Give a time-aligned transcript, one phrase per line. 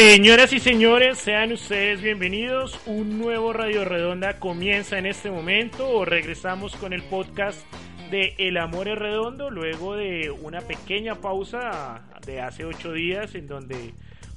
[0.00, 2.78] Señoras y señores, sean ustedes bienvenidos.
[2.86, 7.66] Un nuevo Radio Redonda comienza en este momento regresamos con el podcast
[8.08, 13.48] de El Amor es Redondo luego de una pequeña pausa de hace ocho días en
[13.48, 13.92] donde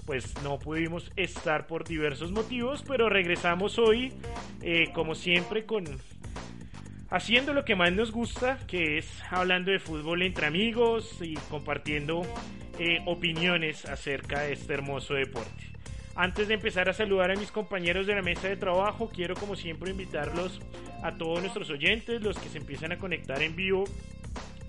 [0.07, 4.13] pues no pudimos estar por diversos motivos, pero regresamos hoy
[4.63, 5.85] eh, como siempre con
[7.11, 12.23] haciendo lo que más nos gusta, que es hablando de fútbol entre amigos y compartiendo
[12.79, 15.69] eh, opiniones acerca de este hermoso deporte.
[16.15, 19.55] Antes de empezar a saludar a mis compañeros de la mesa de trabajo, quiero como
[19.55, 20.59] siempre invitarlos
[21.03, 23.83] a todos nuestros oyentes, los que se empiezan a conectar en vivo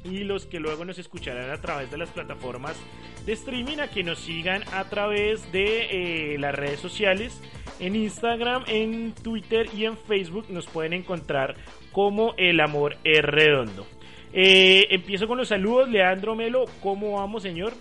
[0.04, 2.76] y los que luego nos escucharán a través de las plataformas
[3.24, 7.40] de streaming, a que nos sigan a través de eh, las redes sociales.
[7.78, 11.56] En Instagram, en Twitter y en Facebook nos pueden encontrar
[11.92, 13.86] como El Amor es Redondo.
[14.32, 15.88] Eh, empiezo con los saludos.
[15.88, 17.74] Leandro Melo, ¿cómo vamos, señor?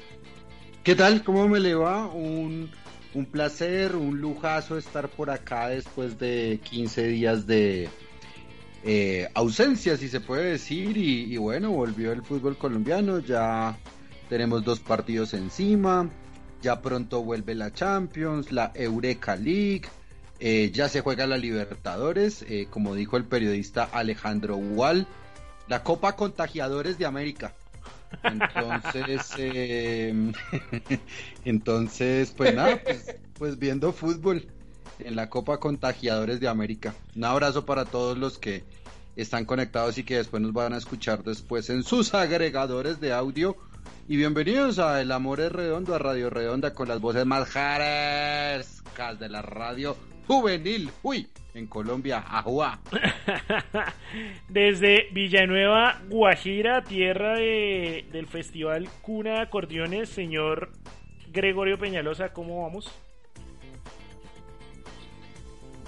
[0.83, 1.23] ¿Qué tal?
[1.23, 2.07] ¿Cómo me le va?
[2.07, 2.69] Un,
[3.13, 7.89] un placer, un lujazo estar por acá después de 15 días de
[8.83, 10.97] eh, ausencia, si se puede decir.
[10.97, 13.19] Y, y bueno, volvió el fútbol colombiano.
[13.19, 13.77] Ya
[14.29, 16.09] tenemos dos partidos encima.
[16.61, 19.83] Ya pronto vuelve la Champions, la Eureka League.
[20.43, 25.05] Eh, ya se juega la Libertadores, eh, como dijo el periodista Alejandro Wall,
[25.67, 27.53] la Copa Contagiadores de América.
[28.23, 30.33] Entonces, eh,
[31.45, 34.47] entonces, pues nada, pues, pues, viendo fútbol
[34.97, 36.95] en la Copa Contagiadores de América.
[37.15, 38.63] Un abrazo para todos los que
[39.15, 43.57] están conectados y que después nos van a escuchar después en sus agregadores de audio.
[44.07, 49.19] Y bienvenidos a El Amor es Redondo, a Radio Redonda, con las voces más jarescas
[49.19, 49.95] de la radio
[50.27, 52.79] juvenil, uy, en Colombia, Ajuá.
[54.49, 60.71] Desde Villanueva, Guajira, tierra de, del Festival Cuna de Acordeones, señor
[61.31, 62.91] Gregorio Peñalosa, ¿cómo vamos?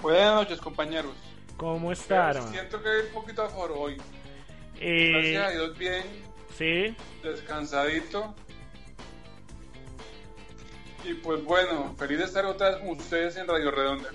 [0.02, 1.14] Buenas noches, compañeros.
[1.56, 3.96] ¿Cómo está, Siento que hay un poquito aforo hoy.
[4.80, 6.02] Eh, Gracias a Dios, bien.
[6.58, 6.96] Sí.
[7.22, 8.34] Descansadito.
[11.04, 14.10] Y pues bueno, feliz de estar otra vez con ustedes en Radio Redonda.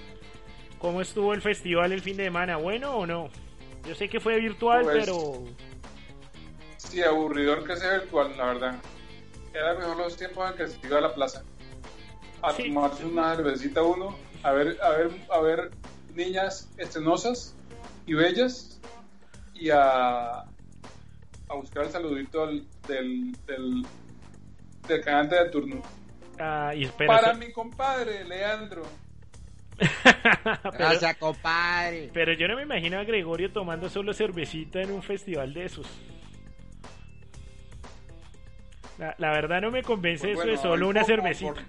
[0.79, 2.57] ¿Cómo estuvo el festival el fin de semana?
[2.57, 3.29] ¿Bueno o no?
[3.85, 5.43] Yo sé que fue virtual, pues, pero...
[6.77, 8.75] Sí, aburridor que sea virtual, la verdad.
[9.53, 11.43] Era mejor los tiempos en que se iba a la plaza.
[12.41, 15.71] A tomarse una cervecita uno, a ver, a ver, a ver
[16.13, 17.55] niñas estenosas
[18.05, 18.79] y bellas
[19.53, 23.85] y a, a buscar el saludito del, del, del,
[24.87, 25.81] del cantante de turno.
[26.39, 28.83] Ah, y Para mi compadre, Leandro.
[30.77, 32.09] Gracias, compadre.
[32.13, 35.87] Pero yo no me imagino a Gregorio tomando solo cervecita en un festival de esos.
[39.17, 41.63] La, verdad no me convence pues eso de solo una cervecita.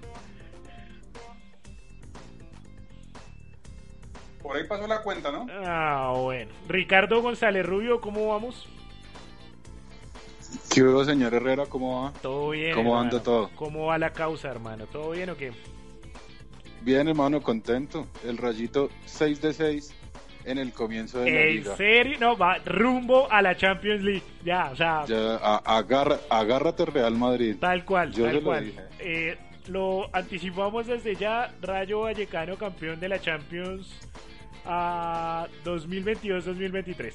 [4.43, 4.57] Por...
[4.57, 5.47] ahí pasó la cuenta, ¿no?
[5.65, 6.51] Ah, bueno.
[6.67, 8.67] Ricardo González Rubio, ¿cómo vamos?
[10.75, 11.67] ¿Qué hubo, señor Herrera?
[11.67, 12.13] ¿Cómo va?
[12.21, 12.75] Todo bien.
[12.75, 13.51] ¿Cómo anda todo?
[13.55, 14.87] ¿Cómo va la causa, hermano?
[14.87, 15.53] ¿Todo bien o qué?
[16.83, 18.07] Bien, hermano, contento.
[18.25, 19.95] El rayito 6 de 6
[20.45, 21.71] en el comienzo de la liga.
[21.73, 22.17] ¿En serio?
[22.21, 24.23] No, va rumbo a la Champions League.
[24.45, 25.05] Ya, o sea.
[25.07, 27.57] Ya, agárrate Real Madrid.
[27.61, 28.73] Tal cual, Yo tal cual.
[28.75, 29.39] Lo, eh,
[29.69, 31.53] lo anticipamos desde ya.
[31.61, 33.89] Rayo Vallecano, campeón de la Champions
[34.65, 37.13] a 2022-2023.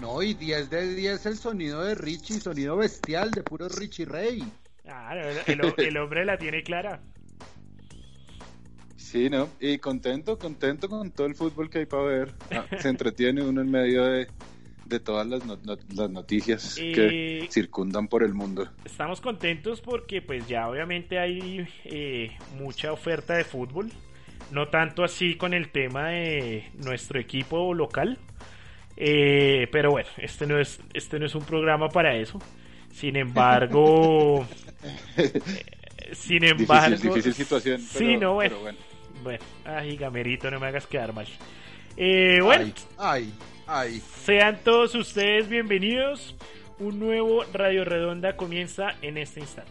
[0.00, 4.42] No, y 10 de 10 el sonido de Richie, sonido bestial de puro Richie Rey.
[4.82, 7.00] Claro, el, el hombre la tiene clara.
[9.10, 9.48] Sí, ¿no?
[9.58, 12.32] Y contento, contento con todo el fútbol que hay para ver.
[12.52, 14.28] Ah, se entretiene uno en medio de,
[15.02, 18.68] todas las, las noticias que circundan por el mundo.
[18.84, 23.90] Estamos contentos porque pues ya obviamente hay eh, mucha oferta de fútbol.
[24.52, 28.16] No tanto así con el tema de nuestro equipo local.
[28.96, 32.38] Eh, pero bueno, este no, es, este no es un programa para eso.
[32.92, 34.46] Sin embargo...
[35.18, 36.96] Eh, sin embargo...
[36.96, 37.78] Difícil, situación.
[37.82, 38.78] sí, no, bueno bueno,
[39.64, 41.26] ay, Gamerito, no me hagas quedar mal.
[41.96, 43.32] Eh, bueno, ay,
[43.66, 46.36] ay, sean todos ustedes bienvenidos.
[46.78, 49.70] Un nuevo Radio Redonda comienza en este instante.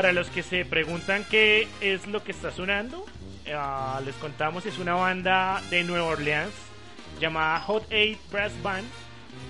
[0.00, 3.04] Para los que se preguntan qué es lo que está sonando,
[3.44, 3.54] eh,
[4.02, 6.54] les contamos, es una banda de Nueva Orleans
[7.20, 8.88] llamada Hot 8 Brass Band,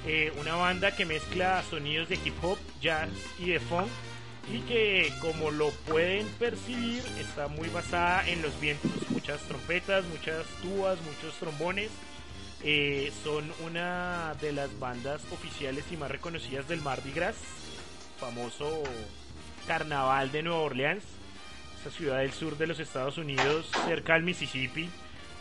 [0.09, 3.87] eh, una banda que mezcla sonidos de hip hop, jazz y de funk
[4.53, 10.45] y que como lo pueden percibir está muy basada en los vientos, muchas trompetas, muchas
[10.63, 11.93] tubas, muchos trombones.
[12.65, 17.37] Eh, son una de las bandas oficiales y más reconocidas del Mardi Gras,
[18.19, 18.83] famoso
[19.71, 21.05] Carnaval de Nueva Orleans,
[21.81, 24.91] esa ciudad del sur de los Estados Unidos, cerca al Mississippi,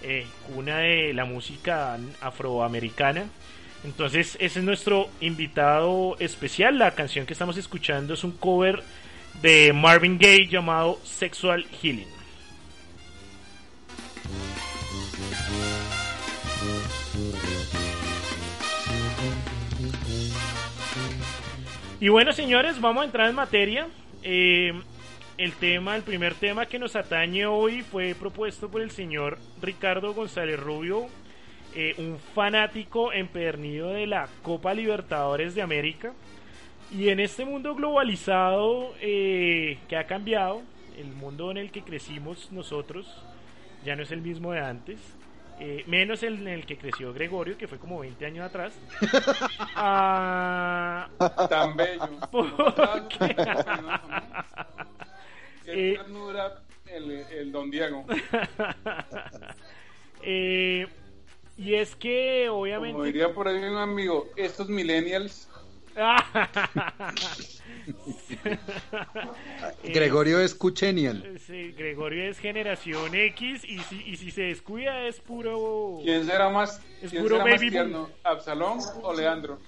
[0.04, 3.26] eh, cuna de la música afroamericana.
[3.84, 6.78] Entonces, ese es nuestro invitado especial.
[6.78, 8.84] La canción que estamos escuchando es un cover
[9.42, 12.06] de Marvin Gaye llamado Sexual Healing.
[22.00, 23.88] Y bueno, señores, vamos a entrar en materia.
[24.24, 24.74] Eh,
[25.38, 30.14] el tema, el primer tema que nos atañe hoy fue propuesto por el señor Ricardo
[30.14, 31.08] González Rubio,
[31.76, 36.14] eh, un fanático empedernido de la Copa Libertadores de América.
[36.92, 40.62] Y en este mundo globalizado eh, que ha cambiado,
[40.98, 43.24] el mundo en el que crecimos nosotros
[43.86, 45.00] ya no es el mismo de antes.
[45.60, 48.74] Eh, menos el en el que creció Gregorio, que fue como 20 años atrás.
[49.82, 51.08] Ah,
[51.50, 52.10] Tan bello.
[55.66, 58.06] Qué eh, ternura el, el, don Diego.
[60.22, 60.86] Eh,
[61.58, 62.92] y es que obviamente...
[62.92, 65.48] Como diría por ahí un amigo, estos millennials
[69.84, 71.40] Gregorio es Cuchenial.
[71.46, 76.00] Sí, Gregorio es generación X y si, y si se descuida es puro.
[76.04, 79.60] ¿Quién será más, es puro será baby más tierno, ¿Absalón o Leandro?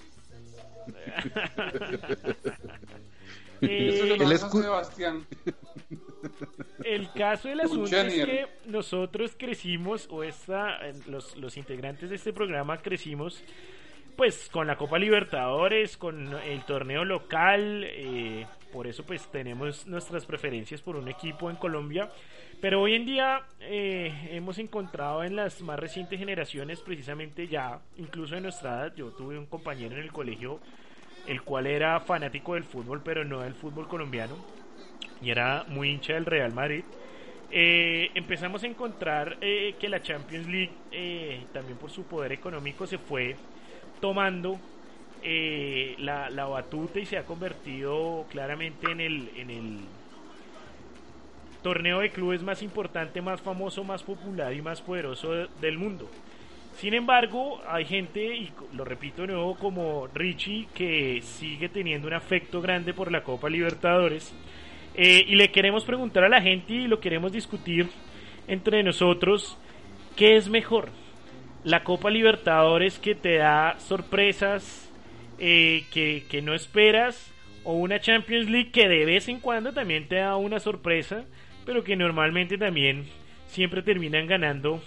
[3.60, 5.26] eh, el Sebastián.
[6.84, 12.32] El caso del asunto es que nosotros crecimos, o esta, los, los integrantes de este
[12.32, 13.42] programa crecimos
[14.16, 20.24] pues con la Copa Libertadores, con el torneo local, eh, por eso pues tenemos nuestras
[20.24, 22.10] preferencias por un equipo en Colombia.
[22.60, 28.34] Pero hoy en día eh, hemos encontrado en las más recientes generaciones, precisamente ya, incluso
[28.34, 30.60] de nuestra edad, yo tuve un compañero en el colegio,
[31.26, 34.36] el cual era fanático del fútbol, pero no del fútbol colombiano,
[35.20, 36.84] y era muy hincha del Real Madrid.
[37.50, 43.36] Eh, empezamos a encontrar que la Champions League, también por su poder económico, se fue
[44.00, 44.58] tomando
[45.22, 49.78] eh, la, la, batuta y se ha convertido claramente en el, en el
[51.62, 56.08] torneo de clubes más importante, más famoso, más popular y más poderoso del mundo.
[56.76, 62.14] Sin embargo, hay gente, y lo repito de nuevo, como Richie, que sigue teniendo un
[62.14, 64.34] afecto grande por la Copa Libertadores.
[64.94, 67.88] Eh, y le queremos preguntar a la gente y lo queremos discutir
[68.48, 69.58] entre nosotros,
[70.16, 70.90] ¿qué es mejor?
[71.64, 74.81] la Copa Libertadores que te da sorpresas
[75.44, 77.30] eh, que, no esperas
[77.64, 81.24] o una Champions League que de vez en cuando también te da una sorpresa
[81.66, 83.06] pero que normalmente también
[83.48, 84.80] siempre terminan ganando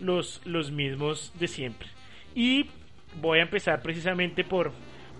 [0.00, 1.88] los, los mismos de siempre
[2.34, 2.66] y
[3.20, 4.72] voy a empezar precisamente por,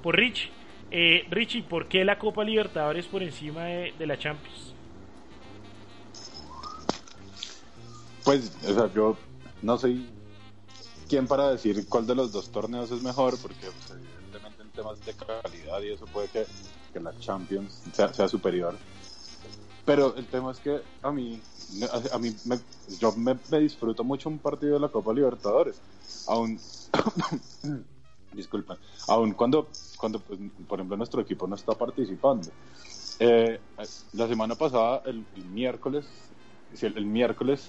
[0.03, 0.51] por Richie
[0.91, 4.75] eh, Richie, ¿por qué la Copa Libertadores por encima de, la Champions?
[8.25, 9.17] Pues, o sea, yo
[9.63, 10.09] no soy
[11.09, 14.01] quién para decir cuál de los dos torneos es mejor, porque pues,
[14.79, 16.47] temas de calidad y eso puede que,
[16.93, 18.77] que la Champions sea, superior.
[19.85, 21.41] Pero el tema es que a mí,
[22.13, 22.59] a, mí me,
[23.01, 25.81] yo me, disfruto mucho un partido de la Copa Libertadores.
[26.29, 26.61] Aún,
[28.33, 28.77] disculpen,
[29.09, 32.49] aun cuando, cuando pues, por ejemplo, nuestro equipo no está participando.
[33.19, 33.59] Eh,
[34.13, 36.07] la semana pasada, el, miércoles,
[36.81, 37.69] el, el miércoles,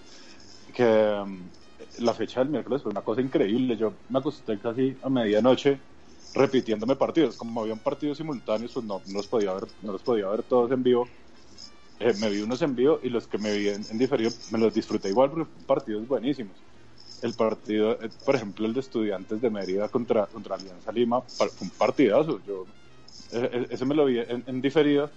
[0.75, 3.77] que mm, la fecha del miércoles fue una cosa increíble.
[3.77, 5.79] Yo me acosté casi a medianoche
[6.33, 7.35] repitiéndome partidos.
[7.35, 10.83] Como habían partidos simultáneos, pues no, los, podía ver, no los podía ver todos en
[10.83, 11.07] vivo.
[11.99, 14.73] Eh, me vi unos en vivo y los que me vi en, diferido me los
[14.73, 16.55] disfruté igual porque partidos buenísimos.
[17.21, 21.49] El partido, eh, por ejemplo, el de Estudiantes de Mérida contra, contra Alianza Lima, fue
[21.59, 22.39] un partidazo.
[22.47, 22.65] Yo,
[23.33, 25.09] eh, ese me lo vi en, diferido,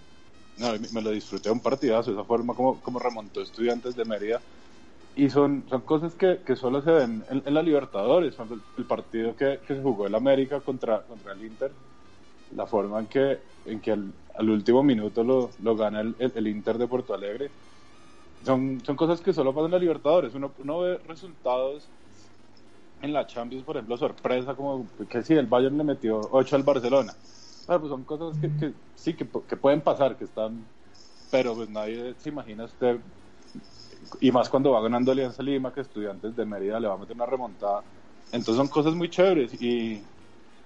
[0.92, 4.40] me lo disfruté un partidazo, esa forma como, como remontó Estudiantes de Mérida
[5.14, 8.36] y son, son cosas que, que solo se ven en, la Libertadores.
[8.78, 11.70] El, partido que, que, se jugó el América contra, contra el Inter,
[12.56, 16.78] la forma en que, en que al, último minuto lo, lo gana el, el, Inter
[16.78, 17.50] de Porto Alegre.
[18.44, 20.34] Son, son cosas que solo pasan en la Libertadores.
[20.34, 21.86] Uno, uno ve resultados
[23.02, 26.62] en la Champions, por ejemplo, sorpresa, como que sí, el Bayern le metió 8 al
[26.62, 27.12] Barcelona.
[27.66, 30.64] Pero pues son cosas que, que sí, que, que pueden pasar, que están
[31.32, 32.98] pero pues nadie se imagina usted
[34.20, 37.14] y más cuando va ganando Alianza Lima, que Estudiantes de Mérida le va a meter
[37.16, 37.84] una remontada.
[38.32, 40.02] Entonces son cosas muy chéveres y,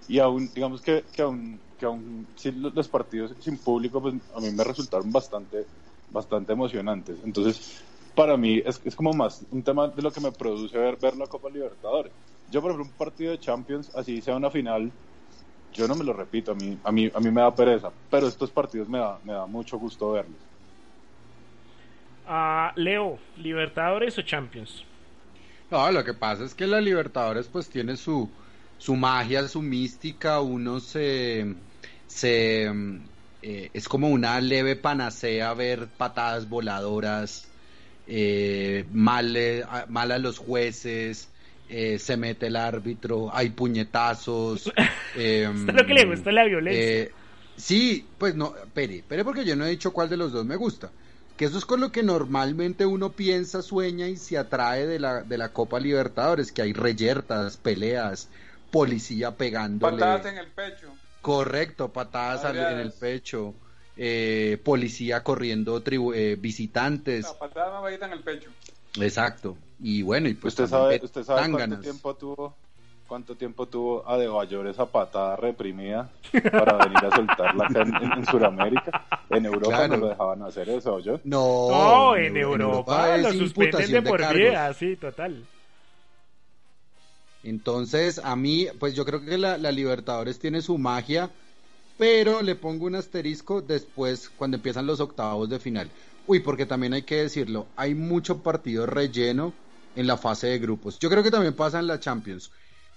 [0.08, 4.40] y aún, digamos que, que aún, que aún si los partidos sin público, pues a
[4.40, 5.66] mí me resultaron bastante,
[6.10, 7.18] bastante emocionantes.
[7.24, 10.96] Entonces, para mí es, es como más un tema de lo que me produce ver,
[10.96, 12.12] ver la Copa Libertadores.
[12.48, 14.92] Yo, por ejemplo, un partido de Champions, así sea una final,
[15.72, 18.28] yo no me lo repito, a mí, a mí, a mí me da pereza, pero
[18.28, 20.40] estos partidos me da, me da mucho gusto verlos.
[22.76, 24.84] Leo, ¿Libertadores o Champions?
[25.70, 28.28] No, lo que pasa es que la Libertadores pues tiene su,
[28.78, 31.54] su magia, su mística, uno se...
[32.06, 32.70] se
[33.42, 37.48] eh, es como una leve panacea ver patadas voladoras,
[38.08, 39.36] eh, mal,
[39.88, 41.30] mal a los jueces,
[41.68, 44.72] eh, se mete el árbitro, hay puñetazos.
[45.16, 46.82] eh, lo que le gusta la violencia.
[46.82, 47.12] Eh,
[47.56, 50.56] sí, pues no, espere, espere porque yo no he dicho cuál de los dos me
[50.56, 50.90] gusta
[51.36, 55.22] que eso es con lo que normalmente uno piensa, sueña y se atrae de la,
[55.22, 58.28] de la Copa Libertadores, que hay reyertas, peleas,
[58.70, 59.98] policía pegándole.
[59.98, 60.88] Patadas en el pecho.
[61.20, 63.54] Correcto, patadas en el pecho,
[63.96, 65.82] eh, policía corriendo
[66.14, 67.24] eh, visitantes.
[67.24, 68.50] No, patadas en el pecho.
[68.98, 69.56] Exacto.
[69.80, 72.56] Y bueno, y pues usted sabe, usted sabe cuánto tiempo tuvo
[73.06, 76.10] cuánto tiempo tuvo a De Bayor esa patada reprimida
[76.52, 77.82] para venir a soltarla acá
[78.16, 79.06] en, Sudamérica.
[79.30, 81.20] En Europa no lo dejaban hacer eso, ¿yo?
[81.24, 85.44] No, en, Europa, lo suspenden de por vida, sí, total.
[87.42, 91.30] Entonces, a mí, pues yo creo que la, la, Libertadores tiene su magia,
[91.96, 95.88] pero le pongo un asterisco después cuando empiezan los octavos de final.
[96.26, 99.52] Uy, porque también hay que decirlo, hay mucho partido relleno
[99.94, 100.98] en la fase de grupos.
[100.98, 102.50] Yo creo que también pasa en la Champions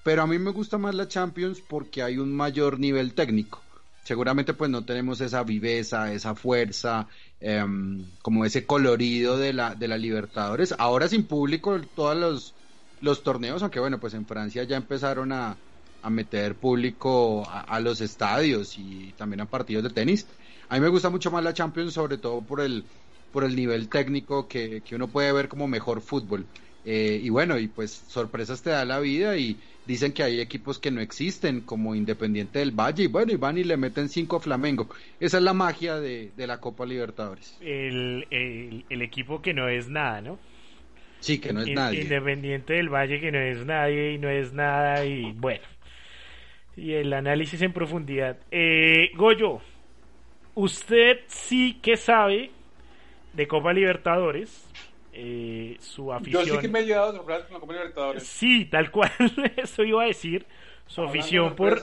[0.04, 3.62] pero a mí me gusta más la Champions porque hay un mayor nivel técnico.
[4.04, 7.08] Seguramente pues no tenemos esa viveza, esa fuerza,
[7.40, 10.74] em, como ese colorido de la, de la Libertadores.
[10.78, 12.56] Ahora sin público todos los,
[13.02, 15.58] los torneos, aunque bueno, pues en Francia ya empezaron a,
[16.02, 20.28] a meter público a, los estadios y también a partidos de tenis.
[20.70, 22.86] A mí me gusta mucho más la Champions, sobre todo por el,
[23.32, 26.48] por el nivel técnico que, que uno puede ver como mejor fútbol.
[26.86, 30.80] Eh, y bueno, y pues sorpresas te da la vida y dicen que hay equipos
[30.80, 34.38] que no existen, como Independiente del Valle, y bueno, y van y le meten cinco
[34.38, 34.88] a Flamengo.
[35.20, 37.58] Esa es la magia de, la Copa Libertadores.
[37.60, 40.40] El, el, equipo que no es nada, ¿no?
[41.20, 42.02] Sí, que no es nadie.
[42.02, 45.64] Independiente del Valle que no es nadie y no es nada y bueno.
[46.78, 48.38] Y el análisis en profundidad.
[48.52, 49.60] Eh, Goyo,
[50.56, 52.52] usted sí que sabe
[53.34, 54.70] de Copa Libertadores
[55.22, 56.46] eh, su afición.
[56.46, 58.24] Yo sí que me he llevado a sorpresas con la Copa Libertadores.
[58.24, 59.12] Sí, tal cual,
[59.58, 60.46] eso iba a decir.
[60.86, 61.80] Su afición por,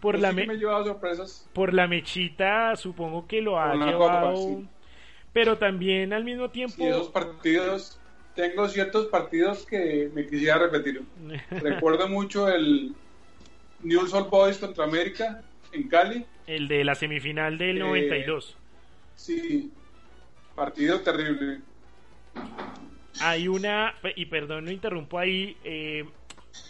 [0.00, 1.48] por la me, sorpresas.
[1.52, 4.62] por la mechita, supongo que lo ha llevado.
[5.32, 6.76] Pero también al mismo tiempo.
[6.76, 7.98] Sí, esos partidos.
[8.36, 11.02] Tengo ciertos partidos que me quisiera repetir.
[11.50, 12.94] Recuerdo mucho el
[13.82, 16.26] New Soul Boys contra América en Cali.
[16.46, 18.50] El de la semifinal del 92.
[18.50, 18.54] Eh,
[19.16, 19.72] sí,
[20.54, 21.60] partido terrible.
[23.20, 26.04] Hay una, y perdón, no interrumpo ahí, eh,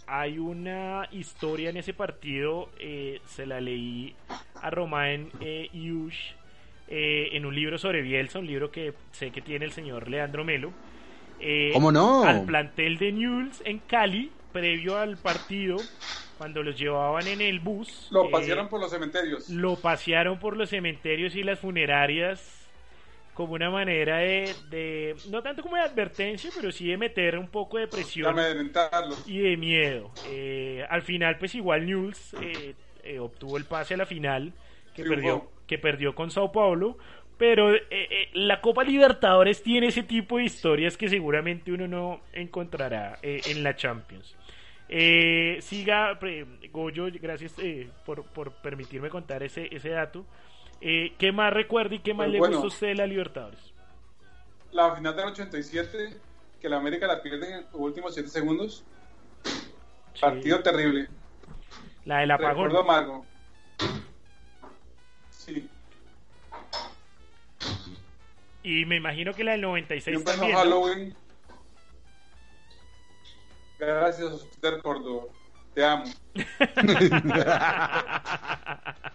[0.07, 4.15] hay una historia en ese partido, eh, se la leí
[4.61, 6.33] a Romain eh, Yush
[6.87, 10.73] en un libro sobre Bielsa, un libro que sé que tiene el señor Leandro Melo.
[11.73, 12.25] ¿Cómo no?
[12.25, 15.79] Al plantel de Newell's en Cali, previo al partido,
[16.39, 18.09] cuando los llevaban en el bus.
[18.11, 19.49] Lo pasearon por los cementerios.
[19.49, 22.64] Lo pasearon por los cementerios y las funerarias
[23.35, 27.79] como una manera de, no tanto como de advertencia, pero sí de meter un poco
[27.79, 28.37] de presión
[29.27, 30.13] y de miedo.
[30.29, 34.53] Eh, al final, pues igual News eh, eh, obtuvo el pase a la final
[34.95, 36.99] que perdió que perdió con Sao Paulo,
[37.39, 37.73] pero
[38.35, 43.75] la Copa Libertadores tiene ese tipo de historias que seguramente uno no encontrará en la
[43.75, 44.37] Champions.
[45.61, 46.19] siga,
[46.71, 47.57] Goyo, gracias
[48.05, 50.27] por, por permitirme contar ese, ese dato.
[50.87, 53.73] Eh, ¿Qué más recuerda y qué más pues le gustó a usted de la Libertadores?
[54.71, 56.15] La final del 87,
[56.61, 58.85] que la América la pierde en los últimos 7 segundos.
[60.21, 61.09] Partido terrible.
[62.05, 62.67] La del apagón.
[62.67, 63.25] Recuerdo amargo.
[65.31, 65.71] Sí.
[68.63, 70.55] Y me imagino que la del 96 Yo también.
[70.55, 71.17] Halloween.
[73.79, 75.33] Gracias, usted, Córdoba.
[75.73, 76.05] Te amo.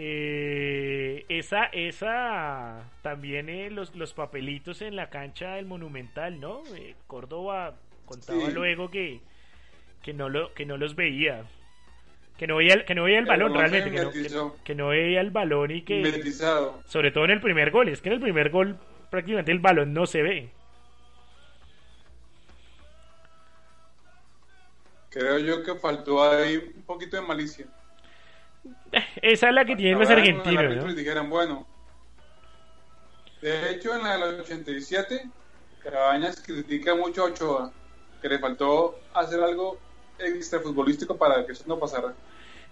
[0.00, 6.62] Eh, esa, esa, también eh, los, los papelitos en la cancha del Monumental, ¿no?
[6.76, 7.74] Eh, Córdoba
[8.06, 9.20] contaba luego que,
[10.00, 11.46] que, no lo, que no los veía.
[12.36, 15.32] Que no veía, que no veía el balón realmente, que no, que, no, veía el
[15.32, 16.32] balón y que...
[16.86, 18.78] Sobre todo en el primer gol, es que en el primer gol
[19.10, 20.52] prácticamente el balón no se ve.
[25.10, 27.66] Creo yo que faltó ahí un poquito de malicia.
[29.22, 30.76] Esa es la que tienen los argentinos.
[30.76, 30.94] ¿no?
[30.94, 31.66] dijeran, bueno,
[33.42, 35.28] de hecho en la del 87,
[35.82, 37.72] Cabañas critica mucho a Ochoa,
[38.20, 39.78] que le faltó hacer algo
[40.18, 42.14] extra futbolístico para que eso no pasara.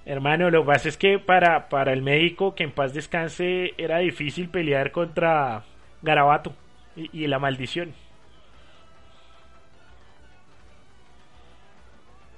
[0.04, 3.98] Hermano, lo que pasa es que para, para el médico, que en paz descanse, era
[3.98, 5.64] difícil pelear contra
[6.02, 6.52] Garabato
[6.94, 7.92] y, la maldición.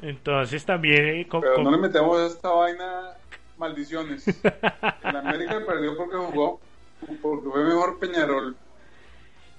[0.00, 1.04] Entonces también...
[1.04, 3.17] Eh, Pero no le metemos esta vaina
[3.58, 4.26] maldiciones.
[5.02, 6.60] En América perdió porque jugó,
[7.20, 8.56] porque fue mejor Peñarol.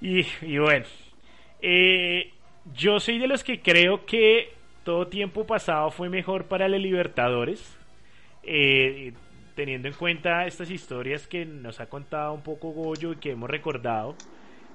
[0.00, 0.24] Y,
[0.58, 0.86] bueno,
[1.60, 2.32] eh,
[2.74, 7.76] yo soy de los que creo que todo tiempo pasado fue mejor para los Libertadores.
[8.42, 9.12] Eh,
[9.54, 13.50] teniendo en cuenta estas historias que nos ha contado un poco Goyo y que hemos
[13.50, 14.16] recordado.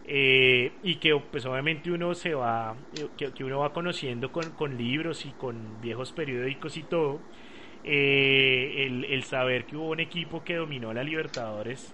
[0.07, 2.75] Eh, y que pues obviamente uno se va
[3.17, 7.19] que, que uno va conociendo con, con, libros y con viejos periódicos y todo
[7.87, 11.93] eh, el, saber que hubo un equipo que dominó la Libertadores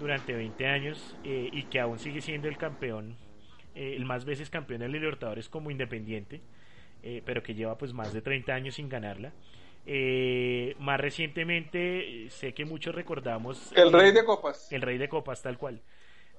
[0.00, 3.14] durante 20 años eh, y que aún sigue siendo el campeón,
[3.74, 6.40] eh, el más veces campeón de la Libertadores como independiente,
[7.24, 9.32] pero que lleva pues más de 30 años sin ganarla.
[10.78, 13.72] más recientemente, sé que muchos recordamos...
[13.76, 14.72] El Rey de Copas.
[14.72, 15.80] El Rey de Copas, tal cual.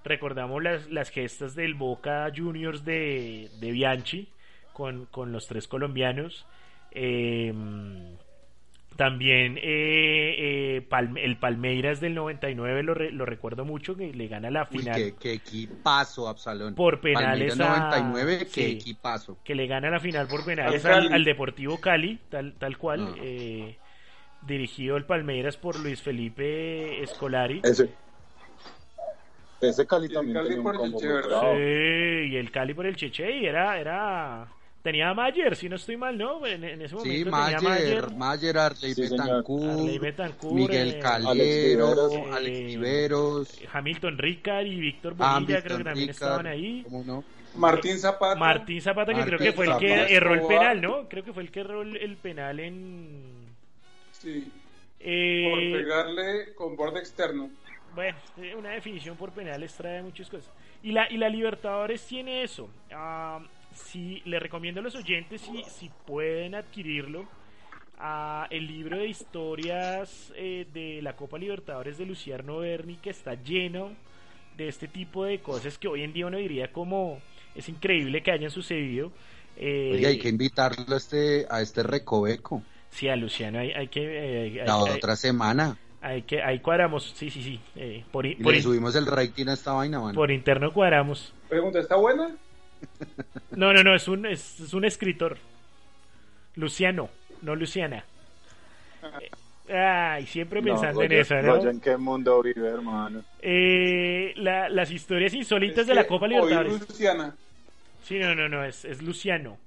[0.04, 4.30] Recordamos las, las gestas del Boca Juniors de, de Bianchi
[4.74, 6.46] con, con los tres colombianos.
[6.92, 7.54] Eh,
[9.00, 10.88] también eh, eh,
[11.24, 15.02] el Palmeiras del 99 lo, lo recuerdo mucho, que le gana la final.
[15.02, 16.76] Uy, qué, equipazo, Absalón.
[16.76, 19.38] Por penales Palmeiras 99, qué equipazo.
[19.46, 23.14] Que le gana la final por penales al, Deportivo Cali, tal, tal cual.
[23.14, 23.22] Ah.
[23.24, 23.78] Eh,
[24.42, 27.62] dirigido el Palmeiras por Luis Felipe Escolari.
[27.64, 27.90] Ese.
[29.62, 30.36] Ese Cali también.
[30.36, 34.46] El Cali por el Cheche, Sí, y el Cali por el Cheche, y era, era
[34.82, 36.46] Tenía a Mayer, si no estoy mal, ¿no?
[36.46, 39.02] En, ese momento sí, Mayer, tenía Mayer, Mayer Arley, sí,
[40.00, 46.10] Betancourt, Miguel eh, Calero, Alex Viveros, eh, Hamilton Ricard y Víctor Bonilla, creo que también
[46.10, 46.86] estaban ahí.
[46.90, 47.26] No?
[47.56, 48.40] Martín Zapata.
[48.40, 51.10] Martín Zapata, que creo que fue el que erró el penal, ¿no?
[51.10, 53.50] Creo que fue el que erró el penal en...
[54.14, 54.50] Sí.
[55.00, 55.50] Eh...
[55.50, 57.50] Por pegarle con borde externo.
[57.96, 58.18] Bueno,
[58.58, 60.52] una definición por penales trae muchas cosas.
[60.84, 62.70] Y la, y la Libertadores tiene eso.
[62.92, 63.44] Uh,
[63.80, 67.26] si le recomiendo a los oyentes si, si pueden adquirirlo
[67.98, 73.34] a el libro de historias eh, de la Copa Libertadores de Luciano Berni que está
[73.36, 73.92] lleno
[74.58, 77.20] de este tipo de cosas que hoy en día uno diría como
[77.56, 79.12] es increíble que hayan sucedido
[79.62, 82.64] eh, hay que invitarlo a este a este recoveco.
[82.90, 85.78] Sí a Luciano hay, hay que eh, la otra semana.
[86.02, 89.54] hay que ahí cuadramos sí sí sí eh, por, y le subimos el rating a
[89.54, 90.16] esta vaina man.
[90.16, 91.34] por interno cuadramos.
[91.50, 92.36] Pregunta está buena
[93.56, 95.38] no, no, no, es un, es, un escritor.
[96.56, 97.10] Luciano,
[97.42, 98.04] no Luciana.
[99.72, 101.70] Ay, siempre pensando en eso, ¿no?
[101.70, 103.24] ¿En qué mundo vive, hermano?
[103.42, 106.80] Eh, las historias insólitas de la Copa Libertadores.
[106.80, 107.36] Luciana.
[108.04, 109.58] Sí, no, no, no, es, es Luciano.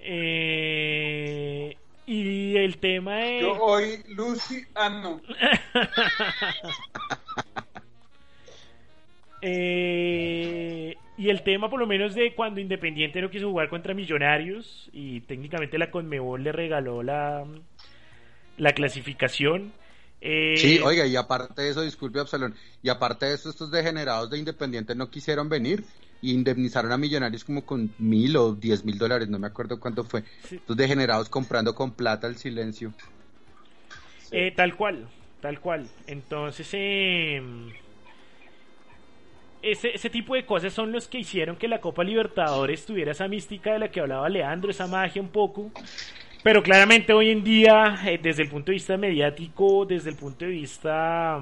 [0.00, 1.76] Eh,
[2.06, 3.42] y el tema es.
[3.42, 5.20] Yo hoy Luciano.
[9.42, 14.88] eh, y el tema, por lo menos, de cuando Independiente no quiso jugar contra Millonarios
[14.92, 17.44] y técnicamente la Conmebol le regaló la,
[18.58, 19.72] la clasificación.
[20.20, 24.30] Eh, sí, oiga, y aparte de eso, disculpe Absalón, y aparte de eso, estos degenerados
[24.30, 25.84] de Independiente no quisieron venir
[26.22, 30.04] y indemnizaron a millonarios como con mil o diez mil dólares, no me acuerdo cuánto
[30.04, 30.24] fue.
[30.50, 32.94] Estos degenerados comprando con plata el silencio.
[34.32, 35.06] Eh, tal cual,
[35.40, 35.86] tal cual.
[36.06, 37.42] Entonces, eh,
[39.72, 43.28] ese, ese tipo de cosas son los que hicieron que la Copa Libertadores tuviera esa
[43.28, 45.70] mística de la que hablaba Leandro, esa magia un poco.
[46.46, 50.44] Pero claramente hoy en día, eh, desde el punto de vista mediático, desde el punto
[50.44, 51.40] de vista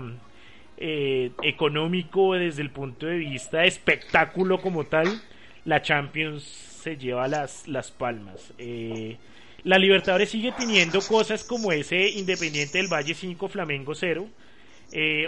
[0.79, 5.21] eh, económico, desde el punto de vista de espectáculo como tal,
[5.67, 8.55] la Champions se lleva las, las palmas.
[8.57, 9.19] Eh,
[9.65, 14.27] la Libertadores sigue teniendo cosas como ese Independiente del Valle 5 Flamengo 0.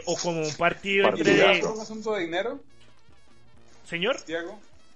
[0.06, 1.61] o como un partido entre...
[1.61, 2.61] ¿Por un asunto de dinero?
[3.87, 4.18] Señor.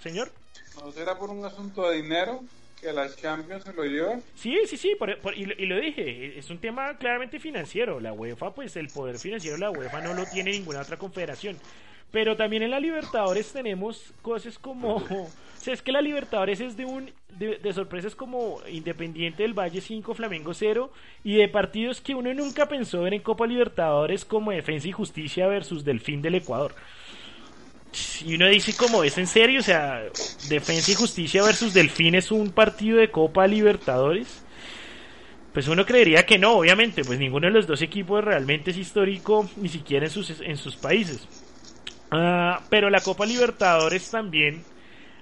[0.03, 0.31] Señor.
[0.77, 2.43] ¿No será por un asunto de dinero?
[2.81, 4.23] que las Champions se lo llevan.
[4.35, 4.97] Sí, sí, sí,
[5.37, 8.01] y, lo, dije, es un tema claramente financiero.
[8.01, 11.59] La UEFA, pues el poder financiero de la UEFA no lo tiene ninguna otra confederación.
[12.11, 14.97] Pero también en la Libertadores tenemos cosas como...
[15.61, 19.83] O sea, es que la Libertadores es de un de, sorpresas como Independiente del Valle
[19.83, 20.91] 5, Flamengo 0
[21.23, 25.47] y de partidos que uno nunca pensó ver en Copa Libertadores como Defensa y Justicia
[25.49, 26.75] versus Delfín del Ecuador.
[28.25, 30.03] Y uno dice como es en serio, o sea,
[30.49, 34.43] Defensa y Justicia versus Delfín es un partido de Copa Libertadores.
[35.53, 39.51] Pues uno creería que no, obviamente, pues ninguno de los dos equipos realmente es histórico,
[39.57, 41.27] ni siquiera en sus, en sus países.
[42.13, 44.63] Ah, pero la Copa Libertadores también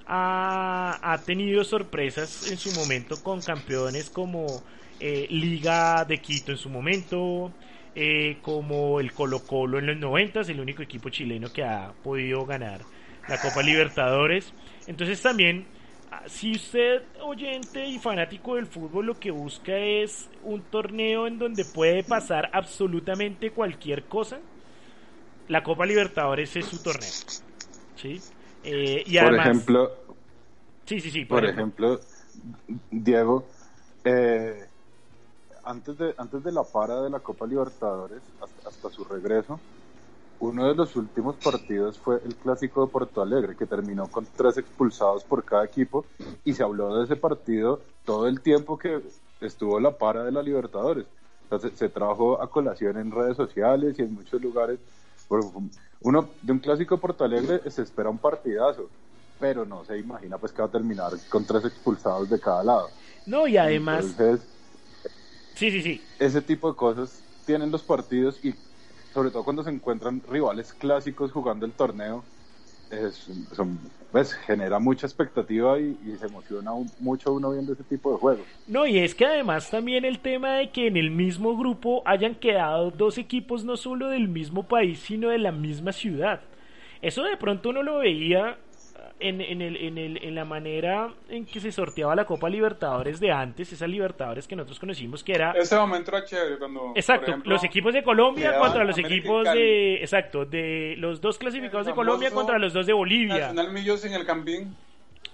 [0.07, 4.63] ha, ha, tenido sorpresas en su momento con campeones como
[5.01, 7.53] eh, Liga de Quito en su momento,
[8.01, 11.93] eh, como el Colo Colo en los 90, es el único equipo chileno que ha
[12.05, 12.83] podido ganar
[13.27, 14.53] la Copa Libertadores.
[14.87, 15.67] Entonces también,
[16.13, 21.41] ah, si usted oyente y fanático del fútbol lo que busca es un torneo en
[21.41, 24.39] donde puede pasar absolutamente cualquier cosa,
[25.49, 27.11] la Copa Libertadores es su torneo.
[27.97, 28.21] ¿sí?
[28.63, 29.91] Eh, y además, por ejemplo,
[30.85, 31.99] sí, sí, sí, por, ejemplo,
[32.93, 33.45] Diego,
[34.05, 34.68] eh,
[35.69, 38.23] antes de, antes de la para de la Copa Libertadores,
[38.67, 39.61] hasta, su regreso,
[40.41, 44.57] uno de los últimos partidos fue el clásico de Porto Alegre, que terminó con tres
[44.57, 46.07] expulsados por cada equipo,
[46.43, 49.03] y se habló de ese partido todo el tiempo que
[49.43, 51.05] estuvo la para de la Libertadores.
[51.43, 54.79] Entonces, se, trajo a colación en redes sociales y en muchos lugares.
[56.01, 58.89] Uno de un clásico de Porto Alegre se espera un partidazo,
[59.39, 62.89] pero no se imagina pues que va a terminar con tres expulsados de cada lado.
[63.27, 64.17] No, y además...
[65.59, 66.01] Sí, sí, sí.
[66.21, 68.55] Ese tipo de cosas tienen los partidos y
[69.13, 72.23] sobre todo cuando se encuentran rivales clásicos jugando el torneo,
[72.93, 73.29] es,
[74.13, 78.47] pues, genera mucha expectativa y, se emociona mucho uno viendo ese tipo de juegos.
[78.69, 82.37] No, y es que además también el tema de que en el mismo grupo hayan
[82.37, 86.41] quedado dos equipos no solo del mismo país, sino de la misma ciudad.
[87.03, 88.59] Eso de pronto uno lo veía
[89.21, 93.21] en, en, el, en, el, en la manera en que se sorteaba la Copa Libertadores
[93.21, 95.53] de antes, esas Libertadores que nosotros conocimos que era...
[95.53, 96.93] Ese momento era chévere cuando...
[96.95, 99.97] Exacto, los equipos de Colombia contra los equipos de...
[99.97, 103.39] Exacto, de los dos clasificados de Colombia contra los dos de Bolivia.
[103.39, 104.77] Nacional Millos en el Campín.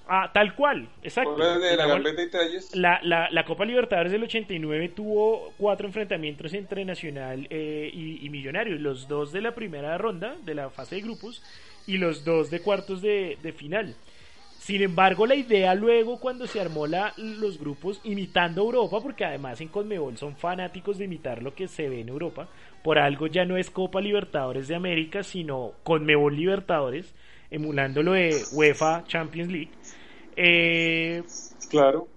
[0.07, 1.39] Ah, tal cual, exacto.
[1.39, 8.29] la, la, la, Copa Libertadores del 89 tuvo cuatro enfrentamientos entre Nacional eh, y, y,
[8.29, 11.43] Millonarios, los dos de la primera ronda de la fase de grupos
[11.87, 13.95] y los dos de cuartos de, final.
[14.59, 19.61] Sin embargo, la idea luego cuando se armó la, los grupos imitando Europa, porque además
[19.61, 22.49] en Conmebol son fanáticos de imitar lo que se ve en Europa,
[22.83, 27.15] por algo ya no es Copa Libertadores de América, sino Conmebol Libertadores,
[27.51, 29.71] emulando lo de UEFA Champions League.
[30.37, 31.23] Eh,
[31.69, 32.09] claro.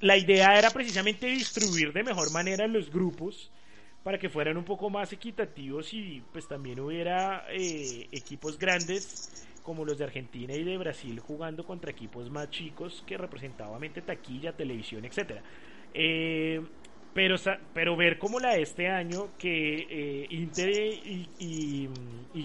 [0.00, 3.50] La idea era precisamente distribuir de mejor manera los grupos
[4.06, 9.84] para que fueran un poco más equitativos y pues también hubiera eh, equipos grandes como
[9.84, 15.04] los de Argentina y de Brasil jugando contra equipos más chicos que representaban taquilla, televisión,
[15.04, 15.42] etcétera.
[15.92, 16.62] Eh,
[17.14, 17.34] pero,
[17.74, 21.88] pero ver como la de este año que eh, Inter y,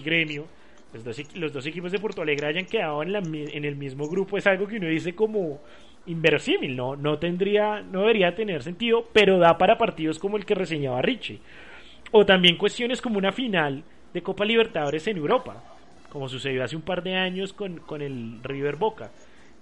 [0.04, 0.48] Gremio,
[0.92, 4.08] los dos, los dos, equipos de Porto Alegre hayan quedado en, la, en el mismo
[4.08, 5.60] grupo es algo que uno dice como
[6.06, 10.54] inverosímil, no, no tendría, no debería tener sentido, pero da para partidos como el que
[10.54, 11.40] reseñaba Richie.
[12.10, 15.62] O también cuestiones como una final de Copa Libertadores en Europa,
[16.10, 19.10] como sucedió hace un par de años con, con el River Boca.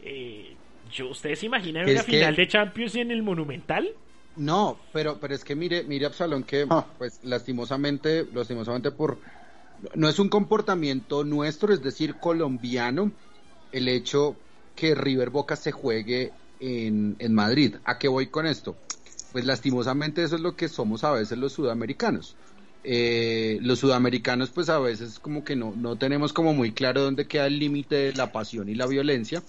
[0.03, 0.55] Eh,
[0.91, 3.91] yo, ¿Ustedes se imaginan una final de Champions en el Monumental?
[4.37, 6.87] No, pero, pero es que mire, mire Absalón que ah.
[6.99, 9.19] pues lastimosamente, lastimosamente por
[9.95, 13.13] no es un comportamiento nuestro, es decir, colombiano,
[13.73, 14.37] el hecho
[14.75, 17.77] que River Boca se juegue en, en Madrid.
[17.85, 18.83] ¿A qué voy con esto?
[19.31, 22.39] Pues lastimosamente eso es lo que somos a veces los sudamericanos.
[22.83, 27.29] eh, los sudamericanos pues a veces como que no, no tenemos como muy claro dónde
[27.29, 29.45] queda el límite de la pasión y la violencia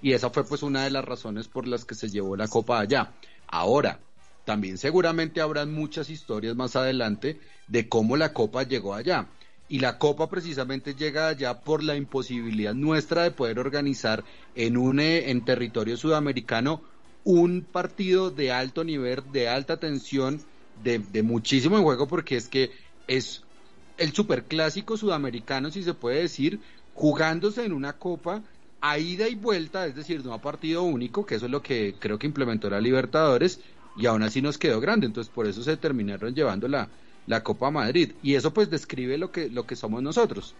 [0.00, 2.80] y esa fue pues una de las razones por las que se llevó la copa
[2.80, 3.16] allá.
[3.46, 4.04] Ahora,
[4.44, 9.32] también seguramente habrán muchas historias más adelante de cómo la copa llegó allá.
[9.72, 14.22] Y la copa precisamente llega allá por la imposibilidad nuestra de poder organizar
[14.54, 16.82] en un eh, en territorio sudamericano
[17.22, 22.50] un partido de alto nivel, de alta tensión, de, de muchísimo en juego, porque es
[22.50, 22.72] que
[23.06, 23.48] es
[23.96, 26.60] el superclásico sudamericano, si se puede decir,
[26.92, 28.44] jugándose en una copa
[28.82, 31.98] a ida y vuelta, es decir, no a partido único, que eso es lo que
[31.98, 33.62] creo que implementó la Libertadores,
[33.94, 36.92] y aún así nos quedó grande, entonces por eso se terminaron llevando la,
[37.26, 40.54] la Copa Madrid, y eso pues describe lo que, lo que somos nosotros.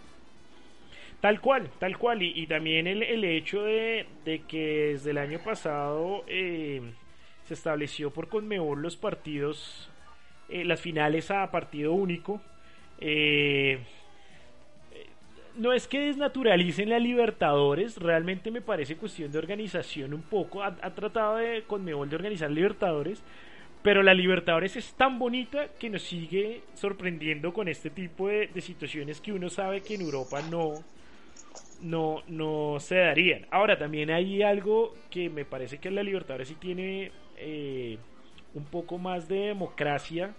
[1.21, 2.21] Tal cual, tal cual.
[2.21, 4.07] Y, también el, el hecho de,
[4.49, 6.83] que desde el año pasado eh,
[7.47, 9.89] se estableció por Conmebol los partidos,
[10.49, 12.41] eh, las finales a partido único.
[12.99, 13.79] Eh,
[15.57, 20.63] no es que desnaturalicen la Libertadores, realmente me parece cuestión de organización un poco.
[20.63, 23.23] Ha, tratado de Conmebol de organizar Libertadores,
[23.83, 29.21] pero la Libertadores es tan bonita que nos sigue sorprendiendo con este tipo de situaciones
[29.21, 30.75] que uno sabe que en Europa no,
[31.83, 33.47] no, no se darían.
[33.51, 37.99] Ahora, también hay algo que me parece que la Libertadores sí tiene eh,
[38.55, 40.35] un poco más de democracia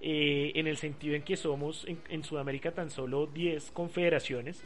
[0.00, 4.62] eh, en el sentido en que somos en, Sudamérica tan solo 10 confederaciones.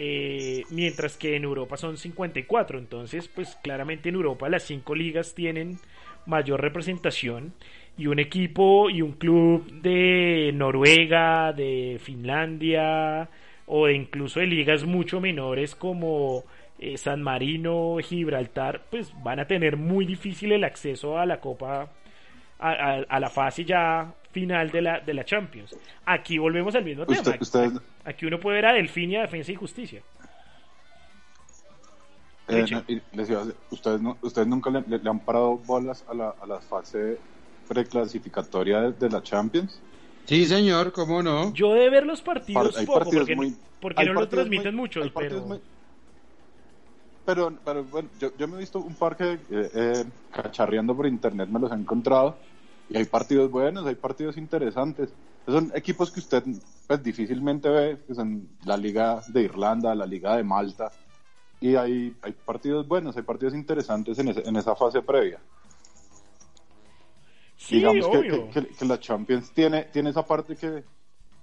[0.00, 5.34] Eh, mientras que en Europa son 54 entonces pues claramente en Europa las cinco ligas
[5.34, 5.80] tienen
[6.28, 7.52] mayor representación
[7.96, 13.28] y un equipo y un club de Noruega, de Finlandia,
[13.66, 16.44] o incluso de ligas mucho menores como
[16.78, 21.90] eh, San Marino, Gibraltar, pues van a tener muy difícil el acceso a la Copa,
[22.60, 25.76] a, la fase ya final de la, de la Champions.
[26.06, 27.20] Aquí volvemos al mismo tema.
[28.04, 30.02] Aquí uno puede ver a Delfín Defensa y Justicia.
[32.48, 32.64] Eh,
[33.70, 37.18] ustedes, ustedes nunca le, han parado bolas a la, a la fase
[37.68, 39.78] preclasificatoria de la Champions.
[40.24, 41.52] Sí, señor, ¿cómo no?
[41.52, 45.60] Yo de ver los partidos poco, porque, porque no lo transmiten mucho, pero...
[47.24, 47.52] pero...
[47.64, 47.84] pero...
[47.84, 51.60] bueno, yo, yo, me he visto un par que eh, eh, cacharreando por internet me
[51.60, 52.36] los he encontrado
[52.90, 55.10] y hay partidos buenos, hay partidos interesantes.
[55.46, 56.42] Son equipos que usted
[56.86, 60.90] pues difícilmente ve, que son la Liga de Irlanda, la Liga de Malta,
[61.60, 65.40] y hay, hay partidos buenos, hay partidos interesantes en, en esa fase previa.
[67.70, 68.06] Digamos
[68.52, 70.84] Que, la Champions tiene, tiene esa parte que,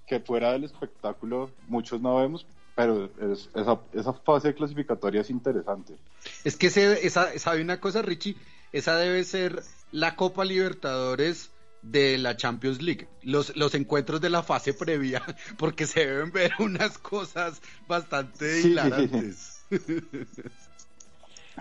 [0.06, 3.10] que fuera del espectáculo muchos no vemos, pero
[3.54, 5.96] esa, esa fase clasificatoria es interesante.
[6.44, 8.36] Es que se, esa, sabe una cosa, Richie,
[8.72, 11.50] esa debe ser la Copa Libertadores
[11.82, 15.22] de la Champions League, los, los encuentros de la fase previa,
[15.58, 19.55] porque se deben ver unas cosas bastante hilarantes.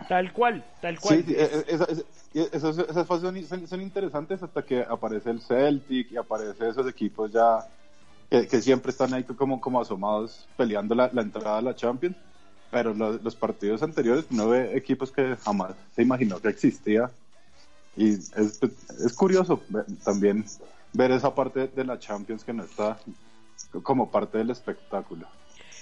[0.09, 1.23] Tal cual, tal cual.
[1.25, 6.67] Sí, e, e, esas, esas fases son, interesantes hasta que aparece el Celtic y aparece
[6.67, 7.65] esos equipos ya
[8.29, 12.17] que, siempre están ahí como, como asomados peleando la, entrada a la Champions.
[12.71, 17.09] Pero los partidos anteriores no ve equipos que jamás se imaginó que existía.
[17.95, 19.63] Y es, es curioso
[20.03, 20.43] también
[20.91, 22.99] ver esa parte de la Champions que no está
[23.81, 25.25] como parte del espectáculo.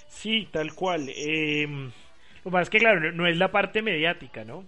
[0.08, 1.08] Sí, tal cual.
[1.10, 1.92] Eh
[2.44, 4.66] lo que es que, claro, no, es la parte mediática, ¿no?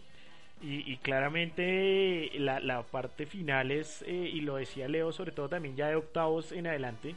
[0.61, 5.75] Y, claramente la, la, parte final es, eh, y lo decía Leo, sobre todo también
[5.75, 7.15] ya de octavos en adelante,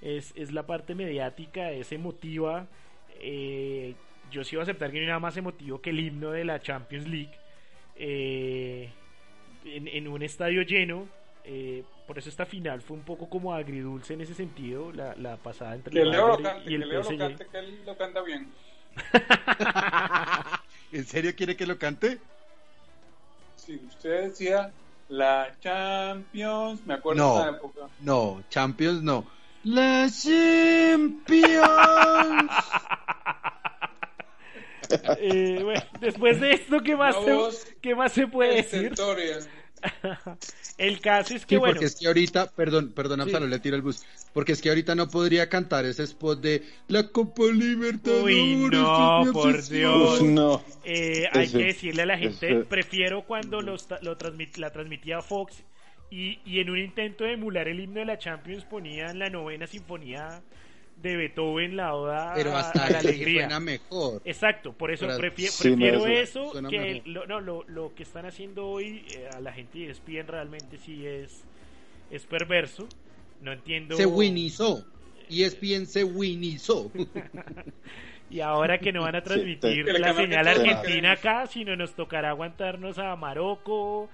[0.00, 2.66] es, es la parte mediática, es emotiva.
[3.20, 3.94] Eh,
[4.32, 6.44] yo sí voy a aceptar que no hay nada más emotivo que el himno de
[6.44, 7.30] la Champions League.
[7.94, 8.90] Eh,
[9.66, 11.06] en, en, un estadio lleno,
[12.08, 15.76] por eso esta final fue un poco como agridulce en ese sentido, la, la pasada
[15.76, 18.48] entre el Leo y el Leo lo cante, que él lo canta bien.
[20.92, 22.18] ¿En serio quiere que lo cante?
[23.56, 24.72] Si usted decía
[25.08, 27.80] la Champions, me acuerdo no, de esa época.
[28.00, 29.26] No, Champions no.
[29.64, 31.60] La Champions.
[35.18, 38.94] eh, bueno, después de esto, ¿qué más, se, ¿qué más se puede decir?
[40.78, 43.82] El caso es que sí, porque es que ahorita, perdón, perdón, Absalo, le tiro el
[43.82, 48.36] bus, porque es que ahorita no podría cantar ese spot de la Copa Libertadores.
[48.36, 50.22] Uy, no, por Dios.
[50.22, 50.62] no.
[50.84, 54.16] Eh, hay que decirle a la gente, prefiero cuando lo, lo
[54.56, 55.62] la transmitía Fox
[56.10, 59.66] y, y en un intento de emular el himno de la Champions ponían la novena
[59.66, 60.42] sinfonía
[61.02, 66.06] de Beethoven la oda pero hasta a la alegría suena mejor exacto por eso prefiero
[66.06, 69.86] eso que lo, no, lo, lo, que están haciendo hoy eh, a la gente y
[69.86, 71.44] despiden realmente sí es
[72.10, 72.86] es perverso
[73.40, 73.96] no entiendo.
[73.96, 74.84] Se winizó.
[75.28, 76.90] ESPN se winizó.
[78.30, 82.98] y ahora que no van a transmitir la señal argentina acá, sino nos tocará aguantarnos
[82.98, 84.08] a Marocco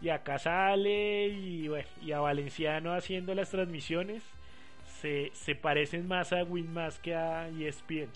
[0.00, 1.68] y a Casale y,
[2.02, 4.22] y a Valenciano haciendo las transmisiones.
[5.00, 8.08] Se, se parecen más a Win más que a ESPN.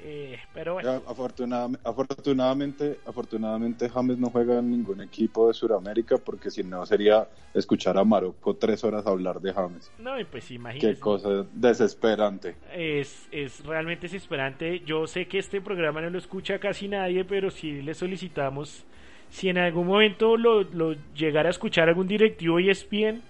[0.00, 1.02] Eh, pero bueno.
[1.06, 7.28] Afortunadamente, afortunadamente, afortunadamente James no juega en ningún equipo de Sudamérica porque si no sería
[7.52, 9.90] escuchar a Marocco tres horas hablar de James.
[9.98, 10.94] No, y pues imagínese.
[10.94, 12.54] Qué cosa desesperante.
[12.72, 14.80] Es, es realmente desesperante.
[14.80, 18.84] Yo sé que este programa no lo escucha casi nadie, pero si le solicitamos,
[19.30, 23.22] si en algún momento lo, lo llegara a escuchar algún directivo y ESPN,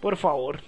[0.00, 0.60] por favor,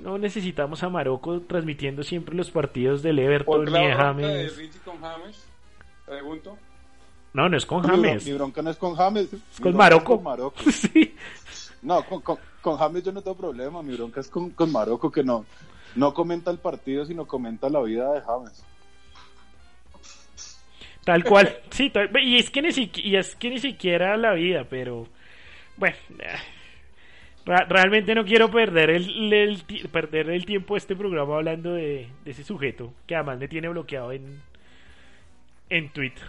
[0.00, 4.80] no necesitamos a Marocco transmitiendo siempre los partidos del Everton ni de James.
[4.84, 5.46] con James?
[6.06, 6.58] Pregunto.
[7.32, 8.24] No, no es con James.
[8.24, 9.32] Mi, bronca no es con James.
[9.32, 10.22] Es con Marocco.
[10.70, 11.14] sí.
[11.82, 13.82] No, con, con, James yo no tengo problema.
[13.82, 15.44] Mi bronca es con, con Marocco que no,
[15.96, 18.64] no comenta el partido, sino comenta la vida de James.
[21.04, 21.58] Tal cual.
[21.70, 25.06] sí, y, es que ni y es que ni siquiera la vida, pero
[25.76, 25.96] bueno.
[27.44, 32.94] Realmente no quiero perder el, perder el tiempo de este programa hablando de, ese sujeto
[33.06, 34.40] que además me tiene bloqueado en,
[35.68, 36.24] en Twitter.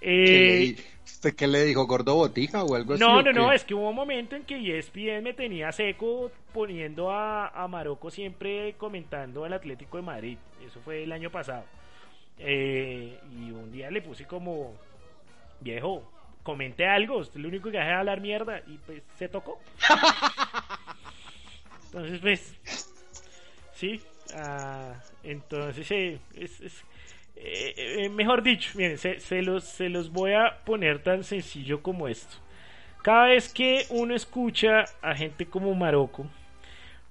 [0.00, 1.86] Eh, ¿Usted qué le dijo?
[1.86, 3.02] ¿Gordo botija o algo así?
[3.02, 7.10] No, no, no, es que hubo un momento en que ESPN me tenía seco poniendo
[7.10, 10.38] a, a Marocco siempre comentando el Atlético de Madrid.
[10.64, 11.64] Eso fue el año pasado.
[12.38, 14.74] Eh, y un día le puse como,
[15.60, 16.10] viejo,
[16.42, 19.60] comente algo, usted lo único que hace es hablar mierda y pues se tocó.
[21.92, 22.54] Entonces, pues,
[23.74, 24.00] sí,
[24.34, 26.72] uh, entonces eh, es, es
[27.36, 31.82] eh, eh, mejor dicho, miren, se, se, los, se los voy a poner tan sencillo
[31.82, 32.36] como esto.
[33.02, 36.26] Cada vez que uno escucha a gente como Marocco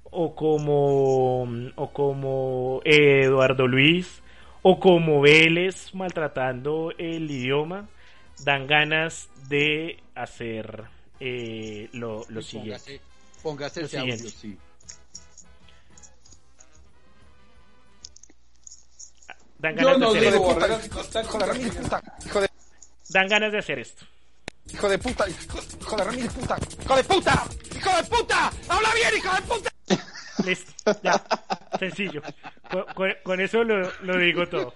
[0.03, 1.43] o como,
[1.75, 4.21] o como Eduardo Luis
[4.61, 7.89] o como Vélez maltratando el idioma,
[8.43, 10.85] dan ganas de hacer
[11.19, 13.01] eh, lo, lo siguiente.
[13.43, 14.57] Póngase, ese audio, sí.
[19.61, 22.01] Dan ganas de hacer esto.
[23.09, 24.05] Dan ganas de hacer esto.
[24.73, 27.45] Hijo de puta, hijo de Ramírez, puta, hijo de puta,
[27.75, 29.71] hijo de puta, habla bien, hijo de puta.
[30.45, 31.23] Listo, ya,
[31.77, 32.21] sencillo.
[33.23, 34.73] Con, eso lo, lo, digo todo.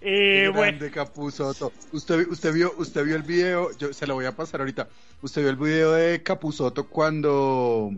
[0.00, 0.94] Eh, grande bueno.
[0.94, 1.72] Capuzoto.
[1.92, 4.88] Usted, usted vio, usted vio el video, yo se lo voy a pasar ahorita.
[5.22, 7.90] Usted vio el video de Capuzoto cuando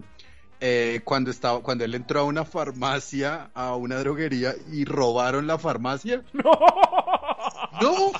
[0.60, 5.58] eh, cuando estaba, cuando él entró a una farmacia, a una droguería y robaron la
[5.58, 6.22] farmacia.
[6.32, 6.50] No.
[7.80, 8.12] No,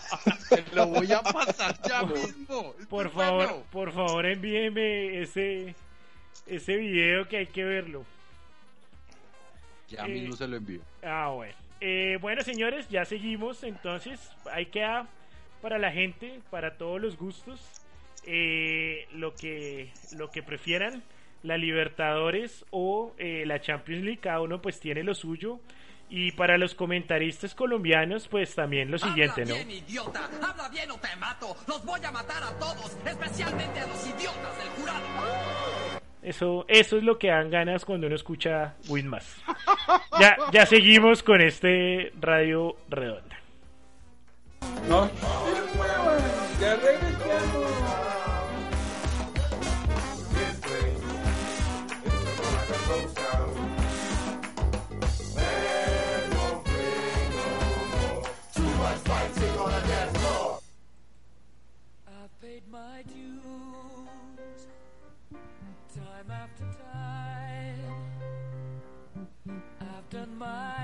[0.48, 2.74] se lo voy a pasar ya mismo.
[2.88, 5.74] Por favor, por favor envíeme ese
[6.46, 8.05] ese video que hay que verlo.
[9.88, 10.81] Ya mismo se lo envío.
[11.03, 11.55] Ah, bueno.
[11.81, 13.62] Eh, bueno, señores, ya seguimos.
[13.62, 14.87] Entonces, hay que
[15.61, 17.61] para la gente, para todos los gustos,
[18.26, 21.03] eh, lo que lo que prefieran,
[21.42, 24.20] la Libertadores o eh, la Champions League.
[24.20, 25.61] Cada uno pues tiene lo suyo.
[26.12, 29.55] Y para los comentaristas colombianos, pues también lo siguiente, ¿no?
[29.55, 30.29] Bien, idiota.
[30.42, 31.57] Habla bien o te mato.
[31.68, 35.01] Los voy a matar a todos, especialmente a los idiotas del jurado.
[36.22, 39.36] Eso, eso es lo que dan ganas cuando uno escucha Winmas.
[40.18, 43.38] Ya, ya seguimos con este radio redonda.
[44.88, 45.09] No.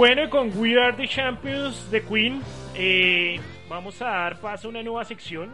[0.00, 2.40] Bueno, con We Are the Champions de Queen,
[2.74, 3.38] eh,
[3.68, 5.50] vamos a dar paso a una nueva sección.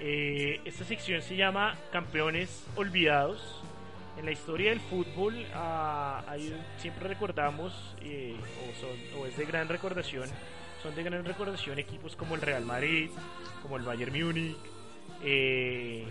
[0.00, 3.62] Eh, esta sección se llama Campeones Olvidados.
[4.18, 6.24] En la historia del fútbol ah,
[6.78, 10.28] siempre recordamos, eh, o, son, o es de gran recordación,
[10.82, 13.10] son de gran recordación equipos como el Real Madrid,
[13.62, 14.56] como el Bayern Múnich,
[15.22, 16.04] eh,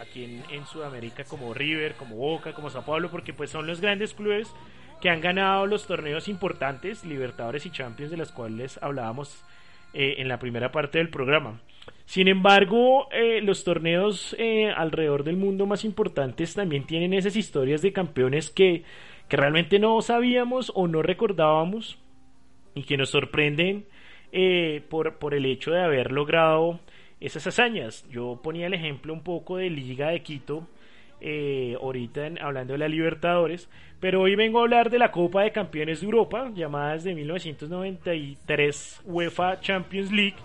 [0.00, 3.82] aquí en, en Sudamérica como River, como Boca, como Sao Paulo, porque pues son los
[3.82, 4.48] grandes clubes
[5.00, 9.44] que han ganado los torneos importantes, Libertadores y Champions, de los cuales hablábamos
[9.92, 11.60] eh, en la primera parte del programa.
[12.04, 17.80] Sin embargo, eh, los torneos eh, alrededor del mundo más importantes también tienen esas historias
[17.80, 18.82] de campeones que,
[19.28, 21.98] que realmente no sabíamos o no recordábamos
[22.74, 23.86] y que nos sorprenden
[24.88, 26.80] por, por el hecho de haber logrado
[27.20, 28.04] esas hazañas.
[28.10, 30.66] Yo ponía el ejemplo un poco de Liga de Quito,
[31.26, 35.40] eh, ahorita en- hablando de la Libertadores, pero hoy vengo a hablar de la Copa
[35.42, 40.36] de Campeones de Europa, llamada desde 1993 UEFA Champions League,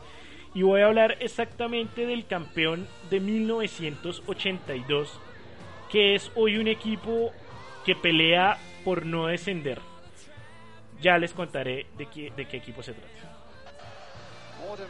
[0.56, 5.20] y voy a hablar exactamente del campeón de 1982,
[5.92, 7.32] que es hoy un equipo
[7.86, 9.80] que pelea por no descender.
[11.02, 13.10] Ya les contaré de qué, equipo se trata.
[14.66, 14.90] Mortimer,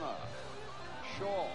[1.19, 1.47] Shaw,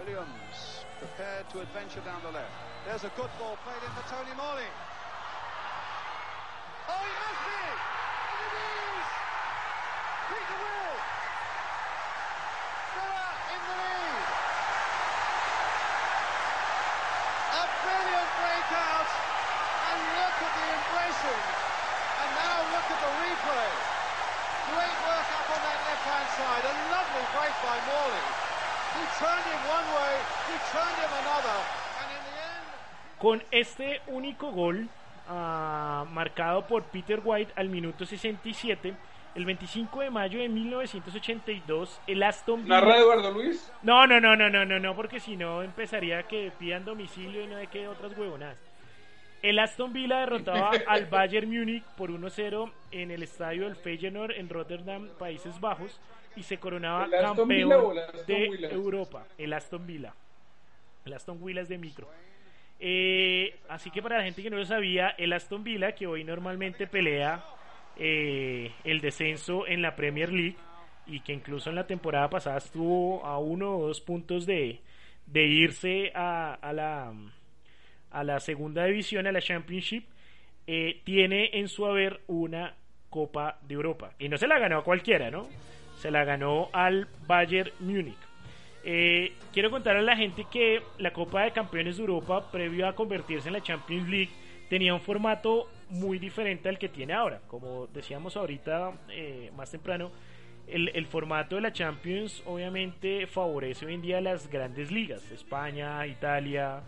[0.00, 2.69] Williams prepared to adventure down the left.
[2.86, 4.64] There's a good ball played in for Tony Morley.
[6.88, 7.78] Oh, he missed it!
[8.40, 9.06] It is!
[10.32, 10.96] Peter Will!
[12.96, 14.26] Villa in the lead!
[17.52, 19.10] A brilliant breakout!
[19.12, 21.44] And look at the embracing!
[22.16, 23.70] And now look at the replay!
[24.72, 26.64] Great work up on that left-hand side.
[26.64, 28.24] A lovely break by Morley.
[28.96, 30.14] He turned him one way,
[30.48, 31.79] he turned him another,
[33.20, 34.88] Con este único gol
[35.28, 38.94] ah, marcado por Peter White al minuto 67,
[39.34, 42.80] el 25 de mayo de 1982, el Aston Villa...
[42.80, 43.70] ¿Narra Eduardo Luis?
[43.82, 47.46] No, no, no, no, no, no, no, porque si no empezaría que pidan domicilio y
[47.46, 48.58] no de que otras huevonadas.
[49.42, 54.48] El Aston Villa derrotaba al Bayern Múnich por 1-0 en el estadio del Feyenoord en
[54.48, 56.00] Rotterdam, Países Bajos,
[56.36, 58.68] y se coronaba ¿El Aston Villa o campeón de?
[58.72, 59.26] Europa.
[59.36, 60.14] El Aston Villa.
[61.04, 62.08] El Aston Villa es de micro.
[62.82, 66.24] Eh, así que para la gente que no lo sabía, el Aston Villa, que hoy
[66.24, 67.44] normalmente pelea
[67.96, 70.56] eh, el descenso en la Premier League
[71.06, 74.80] y que incluso en la temporada pasada estuvo a uno o dos puntos de,
[75.34, 77.12] irse a, a la,
[78.10, 80.06] a la segunda división, a la Championship,
[80.66, 82.74] eh, tiene en su haber una
[83.10, 84.12] Copa de Europa.
[84.18, 85.48] Y no se la ganó a cualquiera, ¿no?
[85.96, 88.29] Se la ganó al Bayern Múnich.
[88.84, 92.94] Eh, quiero contar a la gente que la Copa de Campeones de Europa, previo a
[92.94, 94.30] convertirse en la Champions League,
[94.68, 97.40] tenía un formato muy diferente al que tiene ahora.
[97.46, 100.10] Como decíamos ahorita eh, más temprano,
[100.66, 106.80] el, formato de la Champions obviamente favorece hoy en día las grandes ligas, España, Italia,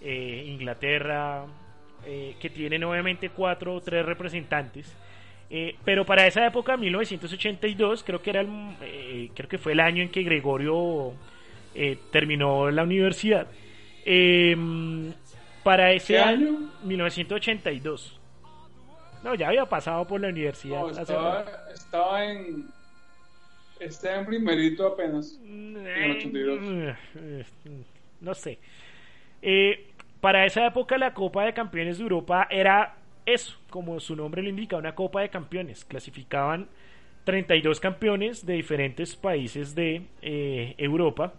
[0.00, 1.44] eh, Inglaterra,
[2.06, 4.94] eh, que tienen obviamente cuatro o tres representantes.
[5.50, 8.48] Eh, pero para esa época, 1982, creo que era el,
[8.82, 11.12] eh, creo que fue el año en que Gregorio
[11.74, 13.46] eh, terminó la universidad.
[14.04, 14.56] Eh,
[15.62, 16.70] para ese ¿Qué año, año?
[16.84, 18.20] 1982.
[19.24, 20.80] No, ya había pasado por la universidad.
[20.80, 22.66] No, estaba, estaba en.
[23.80, 25.38] Estaba en primerito apenas.
[25.42, 26.60] En el 82.
[27.16, 27.44] Eh,
[28.20, 28.58] No sé.
[29.40, 29.86] Eh,
[30.20, 32.96] para esa época la Copa de Campeones de Europa era
[33.26, 35.84] eso, como su nombre lo indica, una Copa de Campeones.
[35.86, 36.68] Clasificaban
[37.24, 41.34] 32 campeones de diferentes países de eh, Europa.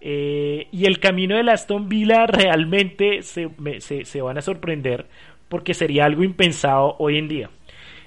[0.00, 3.48] Eh, y el camino del Aston Villa realmente se,
[3.80, 5.06] se- se van a sorprender
[5.48, 7.50] porque sería algo impensado hoy en día.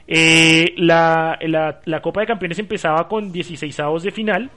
[0.07, 4.49] Eh, la, la- la Copa de Campeones empezaba con 16 avos de final.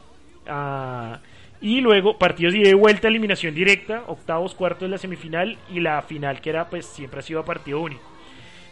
[0.46, 1.20] ah,
[1.60, 6.40] y luego partidos de vuelta, eliminación directa, octavos, cuartos de la semifinal y la final
[6.40, 8.02] que era pues siempre ha sido a partido único.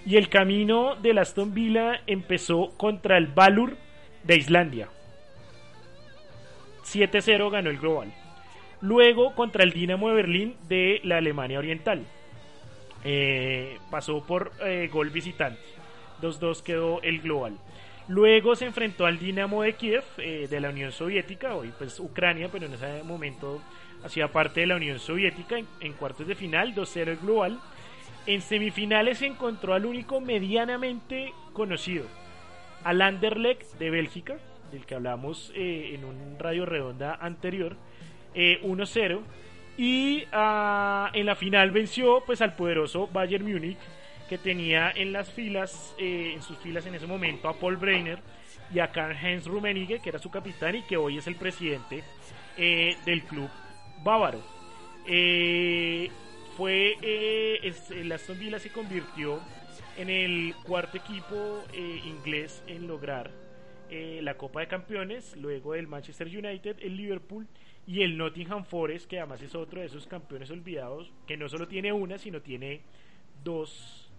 [0.04, 3.76] Y el camino del Aston Villa empezó contra el Valur
[4.24, 4.88] de Islandia.
[6.84, 8.12] 7-0 ganó el global.
[8.80, 12.04] Luego contra el Dinamo de Berlín de la Alemania Oriental.
[13.04, 15.60] Eh, pasó por eh, gol visitante.
[16.20, 17.58] 2-2 quedó el global.
[18.10, 22.48] Luego se enfrentó al Dinamo de Kiev eh, de la Unión Soviética, hoy pues Ucrania,
[22.50, 23.62] pero en ese momento
[24.04, 27.60] hacía parte de la Unión Soviética en, cuartos de final, 2-0 el global.
[28.26, 32.04] En semifinales se encontró al único medianamente conocido,
[32.82, 34.38] al Anderlecht de Bélgica,
[34.72, 37.76] del que hablamos eh, en un radio redonda anterior,
[38.34, 39.20] eh, 1-0.
[39.76, 43.78] Y ah, en la final venció pues al poderoso Bayern Múnich,
[44.28, 48.18] que tenía en las filas, eh, en sus filas en ese momento a Paul Breiner
[48.72, 52.04] y a Karl-Heinz Rummenigge, que era su capitán y que hoy es el presidente
[52.56, 53.48] eh, del club
[54.04, 54.40] bávaro.
[55.06, 56.10] Eh,
[56.56, 59.40] fue eh, es- el Aston Villa se convirtió
[59.96, 63.30] en el cuarto equipo eh, inglés en lograr
[63.92, 67.48] la Copa de Campeones, luego del Manchester United, el Liverpool
[67.90, 71.66] y el Nottingham Forest, que además es otro de esos campeones olvidados, que no solo
[71.68, 72.82] tiene una, sino tiene
[73.44, 74.10] dos,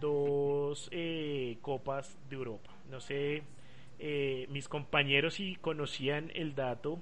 [0.00, 2.70] dos eh, copas de Europa.
[2.90, 3.42] No sé,
[3.98, 7.00] eh, mis compañeros si conocían el dato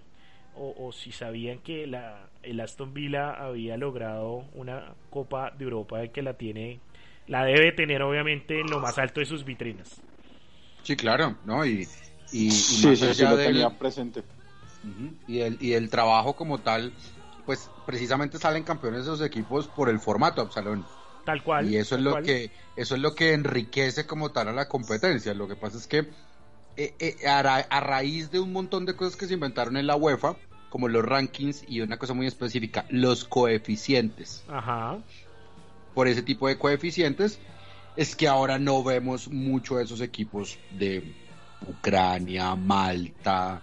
[0.55, 6.07] o, o si sabían que la, el Aston Villa había logrado una copa de Europa
[6.09, 6.81] que la tiene,
[7.27, 10.03] la debe tener obviamente en lo más alto de sus vitrinas.
[10.83, 11.65] Sí, claro, ¿no?
[11.67, 11.89] Y,
[12.31, 14.23] y, y Sí, más sí, sí, lo del- tenía presente.
[15.27, 16.93] Y, el, y el trabajo como tal,
[17.45, 20.85] pues precisamente salen campeones esos equipos por el formato, Absalón.
[21.25, 21.69] Tal cual.
[21.69, 22.25] Y eso es lo cual.
[22.25, 25.35] que eso es lo que enriquece como tal a la competencia.
[25.35, 26.09] Lo que pasa es que
[26.77, 29.87] eh, eh, a, ra- a raíz de un montón de cosas que se inventaron en
[29.87, 30.37] la UEFA,
[30.69, 34.45] como los rankings y una cosa muy específica, los coeficientes.
[34.49, 34.99] Ajá.
[35.95, 37.39] Por ese tipo de coeficientes
[37.97, 41.15] es que ahora no vemos mucho de esos equipos de
[41.67, 43.63] Ucrania, Malta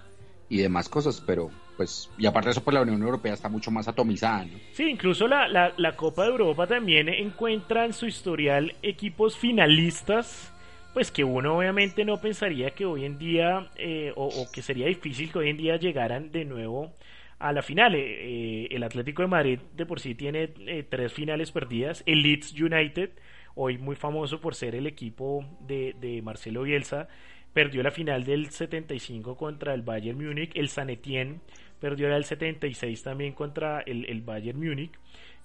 [0.54, 3.72] y demás cosas, pero pues y aparte de eso pues la Unión Europea está mucho
[3.72, 4.60] más atomizada, ¿no?
[4.74, 10.54] Sí, incluso la, la, la Copa de Europa también encuentra en su historial equipos finalistas,
[10.94, 15.32] pues que uno obviamente no pensaría que hoy en día, eh, o, que sería difícil
[15.32, 16.94] que hoy en día llegaran de nuevo
[17.40, 17.96] a la final.
[17.96, 22.04] Eh, eh, el Atlético de Madrid de por sí tiene eh, tres finales perdidas.
[22.06, 23.10] El Leeds United,
[23.56, 27.08] hoy muy famoso por ser el equipo de, de Marcelo Bielsa,
[27.54, 30.52] perdió la final del 75 contra el Bayern Múnich.
[30.56, 31.40] El San Etienne
[31.80, 34.92] perdió la del 76 también contra el, el Bayern Múnich.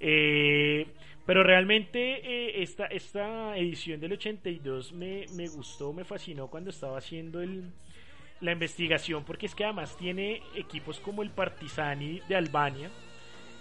[0.00, 0.86] Eh,
[1.26, 6.96] pero realmente eh, esta, esta edición del 82 me, me gustó, me fascinó cuando estaba
[6.96, 7.70] haciendo el,
[8.40, 12.90] la investigación, porque es que además tiene equipos como el Partizani de Albania.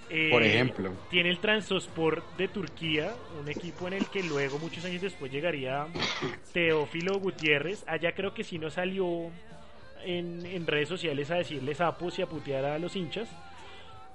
[0.09, 0.91] Eh, Por ejemplo.
[1.09, 5.87] Tiene el Transospor de Turquía, un equipo en el que luego, muchos años después, llegaría
[6.53, 7.83] Teófilo Gutiérrez.
[7.87, 9.31] Allá creo que sí no salió
[10.05, 13.29] en, en redes sociales a decirle sapos y a putear a los hinchas.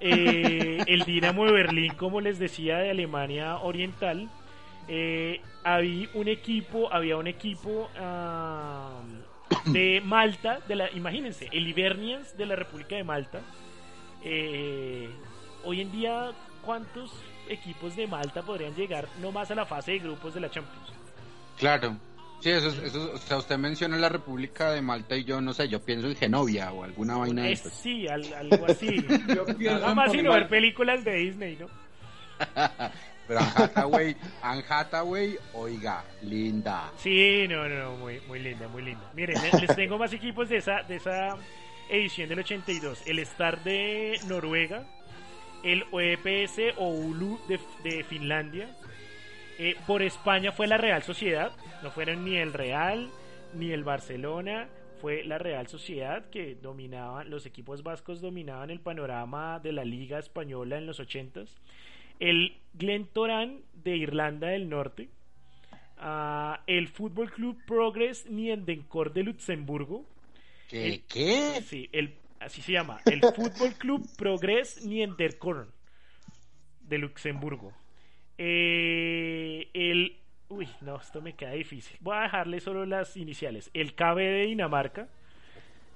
[0.01, 4.29] Eh, el Dinamo de Berlín, como les decía, de Alemania Oriental.
[4.89, 7.89] Eh, había un equipo, había un equipo
[9.67, 13.41] de Malta, de la, imagínense, el Ibernians de la República de Malta.
[14.25, 15.09] Eh,
[15.65, 16.31] hoy en día,
[16.63, 17.13] ¿cuántos
[17.49, 20.93] equipos de Malta podrían llegar no más a la fase de grupos de la Champions?
[21.59, 21.97] Claro.
[22.41, 25.53] Sí, eso, es- eso, o sea, usted menciona la República de Malta y yo no
[25.53, 27.73] sé, yo pienso en Genovia o alguna vaina de Es- esas.
[27.75, 28.97] sí, al- algo así.
[29.37, 31.69] Yo pienso Nada más sino ver películas de Disney, ¿no?
[33.29, 36.91] Pero Anne Hathaway, Anne Hathaway, oiga, linda.
[36.99, 39.09] Sí, no, no, no, muy, muy linda, muy linda.
[39.15, 41.37] Miren, les, les tengo más equipos de esa, de esa
[41.89, 43.03] edición del 82.
[43.07, 44.85] El Star de Noruega,
[45.65, 48.77] el OEPS Oulu de, de Finlandia.
[49.59, 51.53] Eh, por España fue la Real Sociedad,
[51.83, 53.11] no fueron ni el Real
[53.55, 54.69] ni el Barcelona,
[55.01, 60.19] fue la Real Sociedad que dominaban, los equipos vascos dominaban el panorama de la Liga
[60.19, 61.49] Española en los 80s.
[62.19, 65.09] El Glentoran de Irlanda del Norte,
[66.05, 70.05] Ah, el Fútbol Club Progress Niendencor de Luxemburgo.
[70.69, 70.87] ¿Qué?
[70.89, 71.63] El- ¿Qué?
[71.65, 73.01] Sí, el, así se llama.
[73.07, 75.69] El Fútbol Club Progress Niendencor
[76.81, 77.73] de Luxemburgo.
[78.39, 80.19] Eh, el.
[80.49, 81.97] Uy, no, esto me queda difícil.
[82.01, 83.71] Voy a dejarle solo las iniciales.
[83.73, 85.09] El KB de Dinamarca.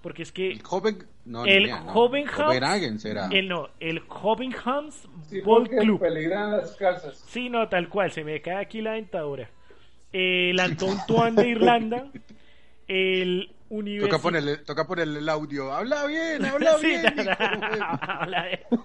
[0.03, 0.51] Porque es que.
[0.51, 0.99] El joven...
[1.25, 1.93] No, El idea, no.
[1.95, 3.29] Hovenhams- será.
[3.33, 6.01] El no, el Hovenhams Sí, Ball porque Club.
[6.01, 7.25] peligran las calzas.
[7.29, 9.51] Sí, no, tal cual, se me cae aquí la dentadura.
[10.13, 12.11] El Anton Tuan de Irlanda,
[12.87, 13.51] el
[14.01, 15.73] Toca ponerle, toca ponerle el audio.
[15.73, 17.15] Habla bien, habla Sí, bien.
[17.19, 17.31] hijo
[18.01, 18.61] habla bien.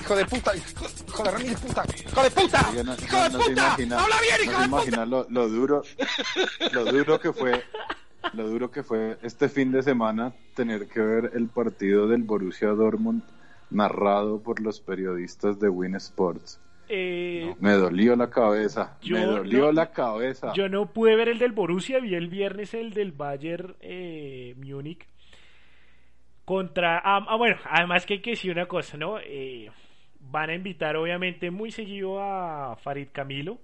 [0.00, 3.50] Hijo de puta, hijo, hijo de remil puta, hijo de puta, no, hijo de puta,
[3.52, 4.64] imagina, habla bien, no hijo se de puta.
[4.66, 5.82] imagina lo, lo duro,
[6.72, 7.64] lo duro que fue,
[8.32, 12.68] lo duro que fue este fin de semana tener que ver el partido del Borussia
[12.68, 13.22] Dortmund
[13.70, 16.58] narrado por los periodistas de Win Sports.
[16.92, 20.52] Eh, Me dolió la cabeza, Yo me dolió no- la cabeza.
[20.54, 25.06] Yo no pude ver el del Borussia, vi el viernes el del Bayern eh, Múnich.
[26.44, 26.98] Contra.
[26.98, 29.18] Ah, ah, bueno, además que hay que decir una cosa, ¿no?
[29.20, 29.70] Eh,
[30.20, 33.58] van a invitar, obviamente, muy seguido a Farid Camilo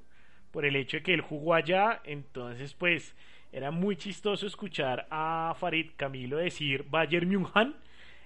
[0.52, 2.00] por el hecho de que él jugó allá.
[2.04, 3.16] Entonces, pues,
[3.52, 7.74] era muy chistoso escuchar a Farid Camilo decir Bayern München.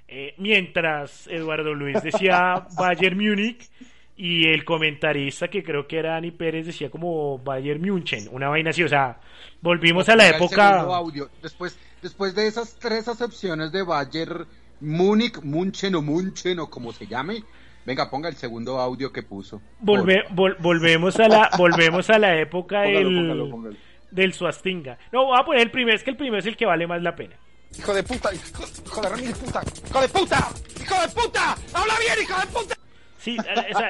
[0.09, 3.71] eh, mientras Eduardo Luis decía Bayern Múnich
[4.17, 8.71] y el comentarista que creo que era Dani Pérez decía como Bayern München, una vaina
[8.71, 9.19] así, o sea,
[9.63, 11.31] volvimos a la época audio.
[11.43, 14.47] Después, después de esas tres acepciones de Bayer,
[14.81, 17.43] Múnich, Munchen o Munchen o como se llame,
[17.87, 19.63] venga, ponga el segundo audio que puso.
[19.83, 23.77] volve- vol- volvemos a la volvemos a la época Póngalo, del póngalo, póngalo.
[24.11, 24.99] del Suastinga.
[25.13, 27.01] No, voy a poner el primero, es que el primero es el que vale más
[27.03, 27.37] la pena.
[27.79, 28.45] Hijo de puta, hijo,
[28.85, 30.49] hijo de puta, hijo de puta,
[30.83, 32.77] hijo de puta, habla bien, hijo de puta.
[33.21, 33.37] Sí,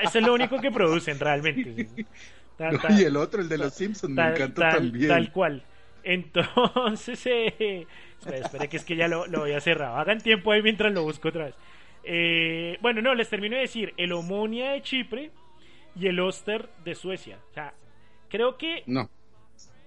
[0.02, 1.86] eso es lo único que producen realmente.
[2.90, 5.08] Y el otro, el de los Simpsons, me encanta también.
[5.08, 5.62] tal cual.
[6.02, 7.86] Entonces, eh,
[8.18, 9.98] espera, espera, que es que ya lo, lo voy a cerrar.
[9.98, 11.54] Hagan tiempo ahí mientras lo busco otra vez.
[12.04, 15.30] Eh, bueno, no, les termino de decir el Omonia de Chipre
[15.96, 17.38] y el Oster de Suecia.
[17.50, 17.72] O sea,
[18.28, 19.08] creo que No.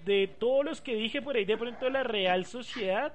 [0.04, 3.14] de todos los que dije por ahí, de pronto la Real Sociedad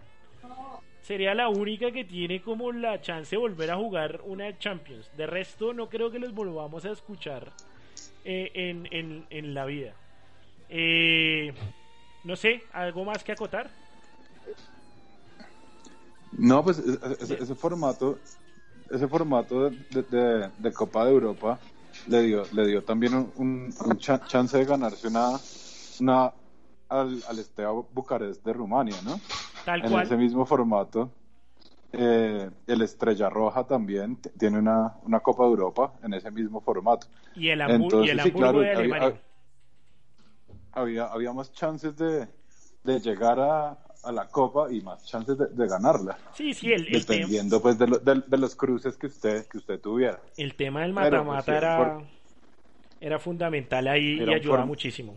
[1.09, 5.09] sería la única que tiene como la chance de volver a jugar una Champions.
[5.17, 7.51] De resto, no creo que los volvamos a escuchar
[8.27, 9.95] eh, en, en, en la vida.
[10.69, 11.55] Eh,
[12.25, 13.71] no sé, ¿algo más que acotar?
[16.33, 18.19] No, pues ese, ese formato,
[18.91, 21.59] ese formato de, de- de- de Copa de Europa
[22.07, 25.41] le dio, le dio también un, un- un cha- chance de ganarse una,
[26.01, 26.33] una
[26.89, 29.21] al, al Steaua Bucarest de Rumania, ¿no?
[29.65, 30.05] Tal en cual.
[30.07, 31.11] ese mismo formato.
[31.93, 37.07] eh, el Estrella Roja también tiene una, una Copa de Europa en ese mismo formato.
[37.35, 39.21] Y el, Hamburgo, y el Entonces, sí, Hamburgo claro, de Alemania.
[40.73, 42.29] Había, había más chances de,
[42.85, 46.17] de llegar a, a la Copa y más chances de, de ganarla.
[46.35, 49.59] Sí, sí, el, el, Dependiendo pues de, lo- de- de los cruces que usted que
[49.59, 50.21] usted tuviera.
[50.37, 52.05] el tema del Pero, mata-mata pues, era, por-
[53.01, 55.17] era fundamental ahí y Era ayudaba form- muchísimo.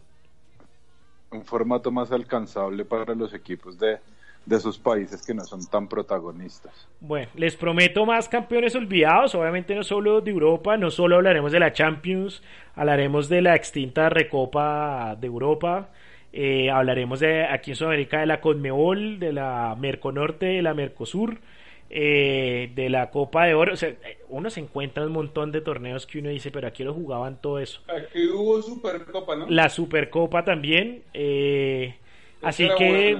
[1.31, 3.99] Un formato más alcanzable para los equipos de,
[4.45, 6.87] de esos países que no son tan protagonistas.
[6.99, 11.59] Bueno, les prometo más campeones olvidados, obviamente no solo de Europa, no solo hablaremos de
[11.59, 12.41] la Champions,
[12.75, 15.89] hablaremos de la extinta Recopa de Europa,
[16.33, 21.39] eh, hablaremos de aquí en Sudamérica de la Conmebol, de la Merconorte, de la Mercosur,
[21.91, 23.93] eh, de la Copa de Oro, o sea,
[24.29, 27.59] uno se encuentra un montón de torneos que uno dice, pero aquí lo jugaban todo
[27.59, 27.81] eso.
[27.87, 29.49] Aquí hubo Supercopa, ¿no?
[29.49, 31.95] La Supercopa también, eh,
[32.41, 33.17] así que...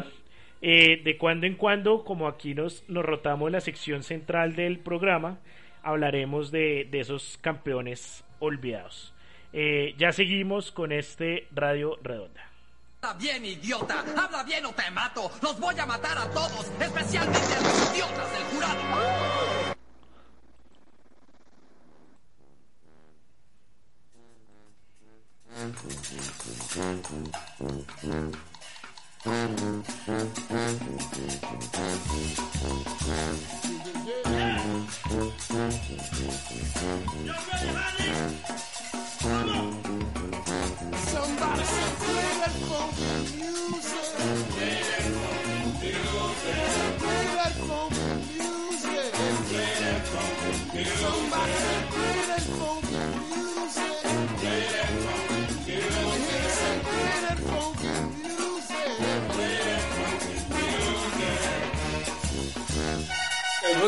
[0.63, 4.77] Eh, de cuando en cuando, como aquí nos, nos rotamos en la sección central del
[4.77, 5.39] programa,
[5.81, 9.11] hablaremos de, de esos campeones olvidados.
[9.53, 12.50] Eh, ya seguimos con este Radio Redonda.
[13.03, 14.05] Habla bien, idiota.
[14.15, 15.31] Habla bien o te mato.
[15.41, 18.81] Los voy a matar a todos, especialmente a los idiotas del jurado.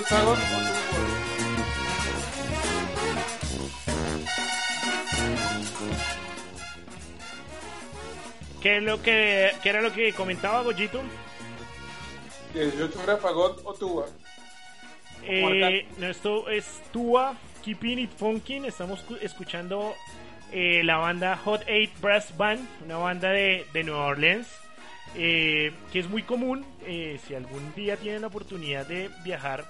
[0.04, 1.13] Play that
[8.64, 11.02] ¿Qué, es lo que, qué era lo que comentaba Goyito?
[12.54, 14.06] 18 era Fagot o Tuba.
[15.24, 18.66] Eh, no, esto es Tua, Keeping It Funkin'.
[18.66, 19.94] Estamos cu- escuchando
[20.52, 24.48] eh, la banda Hot 8 Brass Band, una banda de, de Nueva Orleans,
[25.16, 26.66] eh, que es muy común.
[26.86, 29.70] eh, si algún día tienen la oportunidad de viajar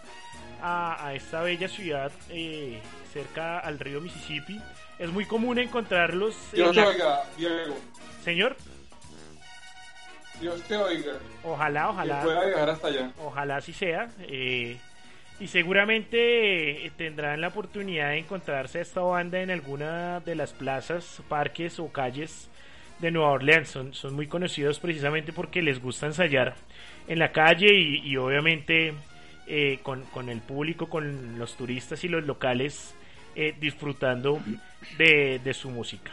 [0.62, 2.80] a, a esta bella ciudad eh,
[3.12, 4.62] cerca al río Mississippi,
[5.00, 6.36] es muy común encontrarlos.
[6.52, 7.76] te la- oiga, Diego.
[8.24, 8.56] Señor,
[10.40, 11.14] Dios te oiga.
[11.44, 12.22] ojalá, Que ojalá.
[12.24, 13.12] pueda llegar hasta allá.
[13.24, 14.10] Ojalá así sea.
[14.22, 14.78] eh,
[15.40, 20.54] y seguramente eh, tendrán la oportunidad de encontrarse a esta banda en alguna de las
[20.54, 22.50] plazas, parques o calles
[23.00, 23.68] de Nueva Orleans.
[23.68, 26.56] Son, son muy conocidos precisamente porque les gusta ensayar
[27.08, 28.94] en la calle y, y obviamente
[29.48, 32.96] eh, con, con el público, con los turistas y los locales
[33.36, 34.40] eh, disfrutando
[34.98, 36.12] de, de su música.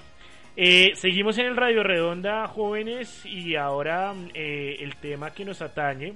[0.57, 6.15] Eh, seguimos en el Radio Redonda, jóvenes, y ahora eh, el tema que nos atañe.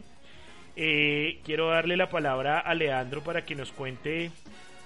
[0.76, 4.32] Eh, quiero darle la palabra a Leandro para que nos cuente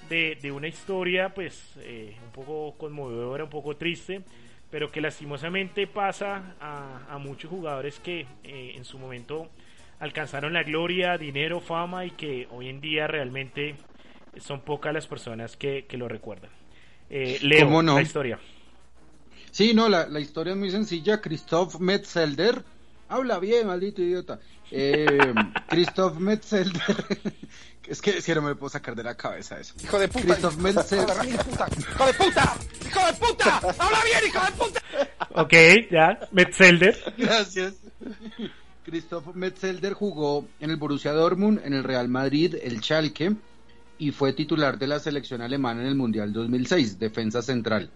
[0.09, 4.21] de, de una historia, pues, eh, un poco conmovedora, un poco triste,
[4.71, 9.49] pero que lastimosamente pasa a, a muchos jugadores que eh, en su momento
[9.99, 13.75] alcanzaron la gloria, dinero, fama y que hoy en día realmente
[14.37, 16.51] son pocas las personas que, que lo recuerdan.
[17.11, 18.39] Eh, Leo, la historia.
[19.59, 21.21] Sí, no, la, la historia es muy sencilla.
[21.21, 22.63] Christoph Metzelder.
[23.09, 24.39] Habla bien, maldito idiota.
[24.71, 25.05] Eh,
[25.69, 26.95] Christoph Metzelder.
[27.89, 29.75] es que si no me puedo sacar de la cabeza eso.
[29.83, 30.27] Hijo de puta.
[30.27, 31.17] Christoph Metzelder.
[31.45, 31.67] Puta.
[31.77, 32.57] ¡Hijo de puta!
[32.87, 33.57] ¡Hijo de puta!
[33.57, 34.81] ¡Habla bien, hijo de puta!
[35.31, 35.55] Ok,
[35.91, 37.15] ya, Metzelder.
[37.19, 37.75] Gracias.
[38.85, 43.35] Christoph Metzelder jugó en el Borussia Dortmund, en el Real Madrid, el Schalke
[43.99, 47.91] y fue titular de la selección alemana en el Mundial 2006, defensa central.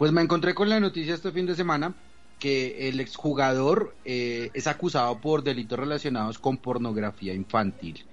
[0.00, 1.94] Pues me encontré con la noticia este fin de semana
[2.38, 8.06] que el exjugador eh, es acusado por delitos relacionados con pornografía infantil.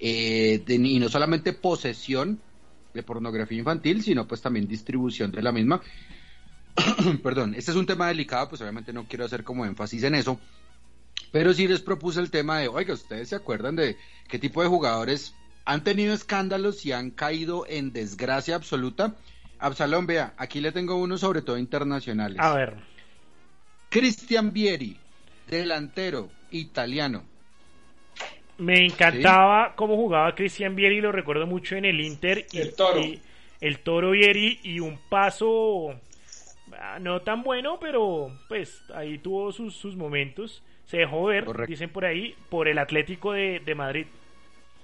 [0.00, 2.40] Eh, y no solamente posesión
[2.94, 5.82] de pornografía infantil, sino pues también distribución de la misma.
[7.22, 10.40] Perdón, este es un tema delicado, pues obviamente no quiero hacer como énfasis en eso,
[11.30, 13.98] pero sí les propuse el tema de, oiga, ¿ustedes se acuerdan de
[14.30, 15.34] qué tipo de jugadores
[15.66, 19.14] han tenido escándalos y han caído en desgracia absoluta?
[19.60, 22.38] Absalón, vea, aquí le tengo uno sobre todo internacionales.
[22.40, 22.74] A ver,
[23.88, 24.96] Cristian Vieri,
[25.48, 27.24] delantero italiano.
[28.58, 32.46] me encantaba cómo jugaba Cristian Vieri, lo recuerdo mucho en el Inter.
[32.52, 33.00] Y, El Toro.
[33.00, 33.20] y-
[33.60, 35.90] el Toro Vieri y un paso
[36.80, 40.62] ah, no tan bueno, pero pues ahí tuvo sus, sus momentos.
[40.86, 41.70] Se dejó ver, Correcto.
[41.70, 44.06] dicen por ahí, por el Atlético de, de Madrid.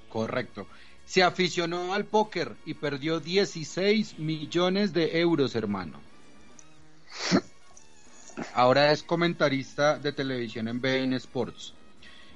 [0.09, 0.66] Correcto.
[1.07, 6.01] Se aficionó al póker y perdió 16 millones de euros, hermano.
[8.55, 11.73] Ahora es comentarista de televisión en Bein Sports.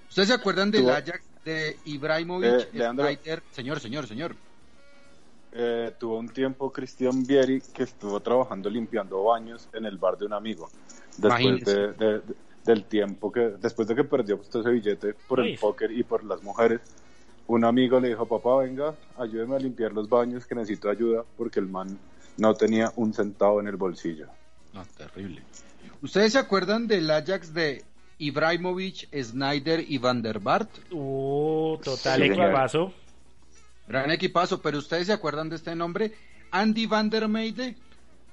[0.08, 2.68] ¿Ustedes se acuerdan del Ajax de Ibrahimovic?
[2.72, 2.90] Eh.
[2.90, 3.42] Snyder?
[3.52, 4.36] Señor, señor, señor.
[5.52, 10.26] Eh, tuvo un tiempo Cristian Vieri que estuvo trabajando limpiando baños en el bar de
[10.26, 10.70] un amigo.
[11.16, 12.22] Después de, de- de-
[12.64, 15.52] del tiempo que, después de que perdió todo ese billete por Uy.
[15.52, 16.80] el póker y por las mujeres,
[17.48, 21.58] un amigo le dijo, papá, venga, ayúdeme a limpiar los baños que necesito ayuda porque
[21.60, 21.98] el man
[22.36, 24.28] no tenía un centavo en el bolsillo.
[24.96, 25.42] Terrible.
[26.02, 27.82] ¿Ustedes se acuerdan del Ajax de
[28.18, 30.70] Ibrahimovic, Snyder y Van der Bart?
[30.92, 32.44] Uh, total Sí, señor.
[32.46, 32.92] equipazo.
[33.88, 36.12] Gran equipazo, pero ¿ustedes se acuerdan de este nombre?
[36.52, 37.74] Andy Van der Meide.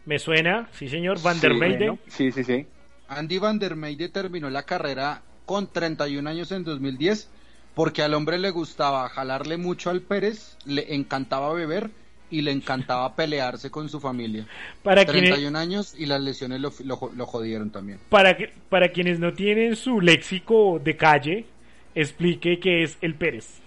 [0.06, 1.78] Me suena, sí señor, Van der Sí, Meide.
[1.90, 2.68] bueno, Sí, sí, sí.
[3.08, 7.30] Andy Van der Meide terminó la carrera con 31 años en 2010
[7.76, 11.92] porque al hombre le gustaba jalarle mucho al Pérez, le encantaba beber
[12.32, 14.48] y le encantaba pelearse con su familia.
[14.82, 18.00] Para quienes, 31 años y las lesiones lo, lo- lo jodieron también.
[18.10, 21.46] para, que- para quienes no tienen su léxico de calle,
[21.94, 23.60] explique qué es el Pérez.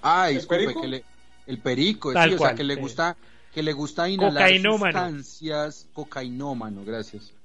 [0.00, 0.80] Ah, ¿El disculpe, perico?
[0.82, 1.04] que le-
[1.46, 3.16] el perico, Tal sí, o sea, que le gusta
[3.52, 4.98] que le gusta inhalar Cocainómano.
[4.98, 7.32] sustancias cocainómano, gracias.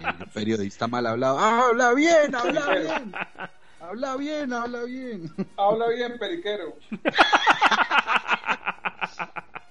[0.00, 1.38] El periodista mal hablado.
[1.38, 3.12] Ah, habla bien, habla bien.
[3.88, 5.30] Habla bien, habla bien.
[5.56, 6.76] Habla bien, periquero.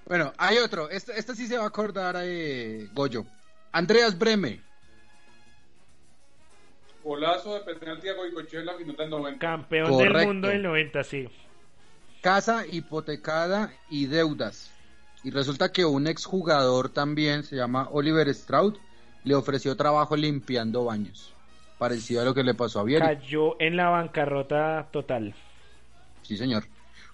[0.06, 0.90] Bueno, hay otro.
[0.92, 3.26] Este, este sí se va a acordar eh, Goyo.
[3.72, 4.62] Andreas Breme.
[7.04, 9.40] Golazo de penalti a Goicochela, minuto 90.
[9.40, 10.18] Campeón Correcto.
[10.20, 11.30] del mundo del 90, sí.
[12.22, 14.70] Casa hipotecada y deudas.
[15.24, 18.78] Y resulta que un exjugador también, se llama Oliver Stroud,
[19.24, 21.34] le ofreció trabajo limpiando baños.
[21.84, 23.06] Parecido a lo que le pasó a Vieri.
[23.06, 25.36] Cayó en la bancarrota total.
[26.22, 26.64] Sí, señor.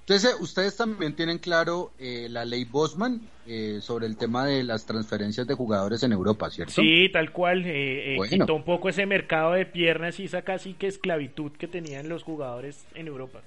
[0.01, 4.85] Entonces, ustedes también tienen claro eh, la ley Bosman eh, sobre el tema de las
[4.85, 6.83] transferencias de jugadores en Europa, ¿cierto?
[6.83, 7.65] Sí, tal cual.
[7.65, 8.29] eh, eh, Bueno.
[8.45, 12.21] Quitó un poco ese mercado de piernas y esa casi que esclavitud que tenían los
[12.21, 13.39] jugadores en Europa.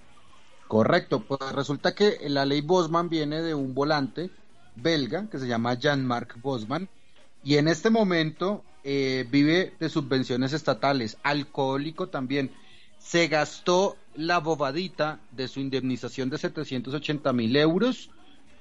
[0.67, 4.29] Correcto, pues resulta que la ley Bosman viene de un volante
[4.75, 6.89] belga que se llama Jean-Marc Bosman
[7.45, 12.51] y en este momento eh, vive de subvenciones estatales, alcohólico también.
[12.99, 18.11] Se gastó la bobadita de su indemnización de 780 mil euros,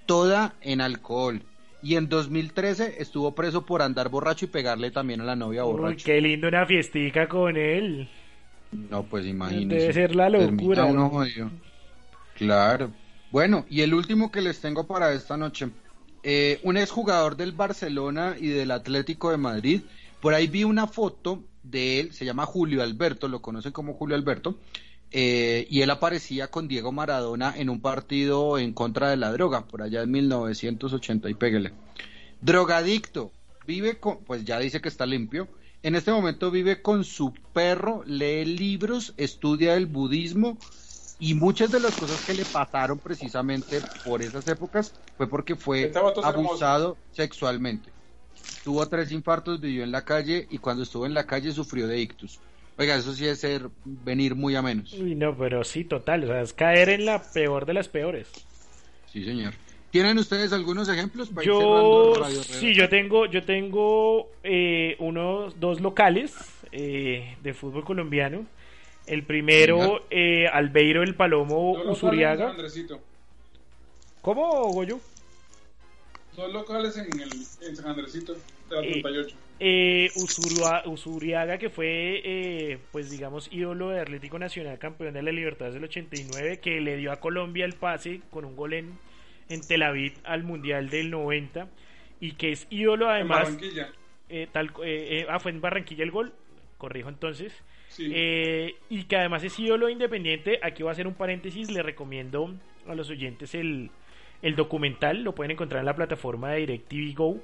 [0.05, 1.43] toda en alcohol.
[1.83, 5.71] Y en 2013 estuvo preso por andar borracho y pegarle también a la novia Uy,
[5.73, 6.05] borracho.
[6.05, 8.07] qué lindo una fiestica con él.
[8.71, 9.81] No, pues imagínese.
[9.81, 10.85] Debe ser la locura.
[10.85, 11.25] Uno.
[12.35, 12.91] Claro.
[13.31, 15.69] Bueno, y el último que les tengo para esta noche.
[16.23, 19.81] Eh, un exjugador del Barcelona y del Atlético de Madrid.
[20.21, 24.15] Por ahí vi una foto de él, se llama Julio Alberto, lo conocen como Julio
[24.15, 24.55] Alberto.
[25.13, 29.65] eh, y él aparecía con Diego Maradona en un partido en contra de la droga,
[29.67, 31.73] por allá en 1980 y pégale.
[32.39, 33.33] Drogadicto,
[33.67, 35.49] vive con, pues ya dice que está limpio.
[35.83, 40.57] En este momento vive con su perro, lee libros, estudia el budismo
[41.19, 45.91] y muchas de las cosas que le pasaron precisamente por esas épocas fue porque fue
[46.23, 47.90] abusado sexualmente.
[48.63, 51.99] Tuvo tres infartos, vivió en la calle y cuando estuvo en la calle sufrió de
[51.99, 52.39] ictus.
[52.77, 54.93] Oiga, eso sí es ser venir muy a menos.
[54.93, 56.23] Uy, no, pero sí, total.
[56.23, 58.27] O sea, es caer en la peor de las peores.
[59.11, 59.53] Sí, señor.
[59.91, 62.13] ¿Tienen ustedes algunos ejemplos para ir Yo,
[62.43, 66.33] sí, yo tengo, yo tengo eh, unos dos locales
[66.71, 68.45] eh, de fútbol colombiano.
[69.05, 72.49] El primero, eh, Albeiro el Palomo San Usuriaga.
[72.51, 73.01] Andresito.
[74.21, 74.99] ¿Cómo, Goyo?
[76.35, 77.29] Dos locales en, el,
[77.67, 78.33] en San Andresito,
[78.69, 79.35] de la Eh, 38.
[79.59, 85.31] Eh, Usurua- Usuriaga, que fue, eh, pues digamos, ídolo de Atlético Nacional, campeón de la
[85.31, 88.97] Libertadores del 89, que le dio a Colombia el pase con un gol en,
[89.49, 91.67] en Tel Aviv al Mundial del 90
[92.19, 93.89] y que es ídolo En además Barranquilla.
[94.29, 96.33] eh, tal, eh, eh, ah, fue en Barranquilla el gol,
[96.77, 97.53] corrijo entonces.
[97.89, 98.09] Sí.
[98.15, 100.59] Eh, y que además es ídolo independiente.
[100.63, 101.69] Aquí voy a hacer un paréntesis.
[101.69, 102.55] Le recomiendo
[102.87, 103.91] a los oyentes el,
[104.41, 105.23] el documental.
[105.23, 107.37] Lo pueden encontrar en la plataforma de DirecTV Go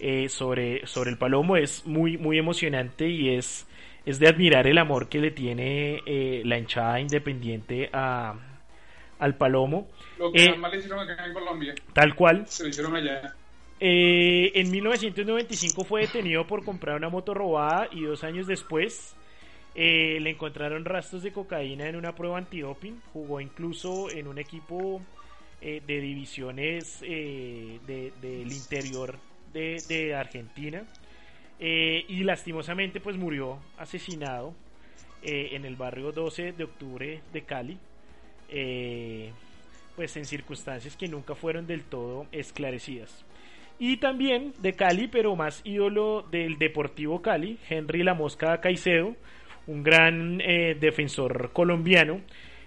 [0.00, 1.56] eh, sobre, sobre el Palomo.
[1.56, 3.66] Es muy, muy emocionante y es,
[4.06, 8.34] es de admirar el amor que le tiene eh, la hinchada independiente a,
[9.18, 9.88] al Palomo.
[10.18, 12.46] Lo que Eh, más le hicieron acá en Colombia, Tal cual.
[12.46, 13.34] se lo hicieron allá.
[13.82, 19.16] Eh, en 1995 fue detenido por comprar una moto robada y dos años después
[19.74, 23.00] eh, le encontraron rastros de cocaína en una prueba antidoping.
[23.14, 25.00] Jugó incluso en un equipo
[25.60, 29.18] eh, de divisiones eh, de- del interior
[29.52, 30.84] de, Argentina.
[31.58, 34.54] Eh, y lastimosamente pues murió asesinado
[35.22, 37.78] en el barrio 12 de octubre de Cali.
[39.96, 43.26] Pues en circunstancias que nunca fueron del todo esclarecidas.
[43.78, 49.14] Y también de Cali, pero más ídolo del Deportivo Cali, Henry La Mosca Caicedo,
[49.66, 52.22] un gran defensor colombiano,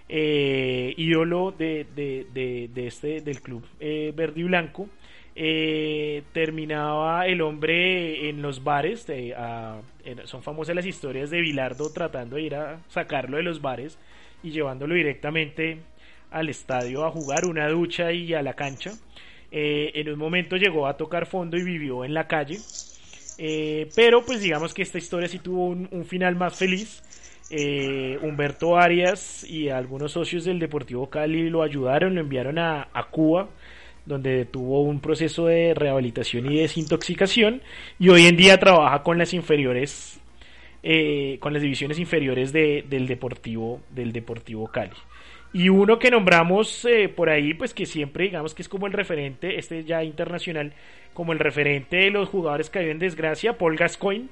[0.08, 2.26] eh, ídolo de, de-
[2.72, 4.88] de- este, del club eh, verde y blanco.
[5.36, 12.36] Eh, terminaba el hombre en los bares, en- son famosas las historias de Bilardo tratando
[12.36, 13.98] de ir a sacarlo de los bares
[14.42, 15.78] y llevándolo directamente
[16.30, 18.98] al estadio a jugar una ducha y a la cancha.
[19.50, 22.62] Eh, en un momento llegó a tocar fondo y vivió en la calle.
[23.36, 27.02] Eh, pero pues digamos que esta historia sí tuvo un final más feliz.
[27.50, 33.48] Eh, Humberto Arias y algunos socios del Deportivo Cali lo ayudaron, lo enviaron a, Cuba,
[34.06, 37.60] donde tuvo un proceso de rehabilitación y desintoxicación.
[37.98, 40.20] Y hoy en día trabaja con las inferiores,
[40.82, 44.92] eh, con las divisiones inferiores de- del Deportivo, del Deportivo Cali.
[45.52, 48.92] Y uno que nombramos eh, por ahí, pues que siempre digamos que es como el
[48.92, 50.72] referente, este ya internacional,
[51.12, 54.26] como el referente de los jugadores que en desgracia, Paul Gascoigne,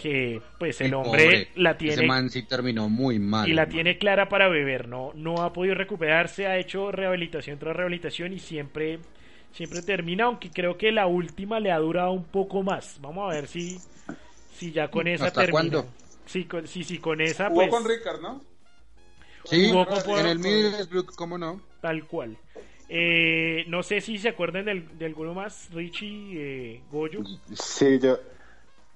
[0.00, 1.48] que pues el hombre pobre.
[1.56, 3.48] la Ese tiene man sí terminó muy mal.
[3.48, 7.76] y la tiene clara para beber, no, no ha podido recuperarse, ha hecho rehabilitación tras
[7.76, 8.98] rehabilitación y siempre,
[9.52, 12.98] siempre termina, aunque creo que la última le ha durado un poco más.
[13.00, 13.80] Vamos a ver si,
[14.52, 15.76] si ya con esa ¿Hasta termina.
[15.76, 15.86] cuándo?
[16.26, 18.40] Sí, con, sí, sí, con esa Jugó pues con Ricard, ¿no?
[19.44, 21.60] Sí, Jugó con- en el Middlesbrough, ¿cómo no?
[21.80, 22.36] tal cual.
[22.88, 27.22] Eh, no sé si se acuerdan del, de alguno más, Richie, eh, Goyo.
[27.54, 28.18] Sí, yo.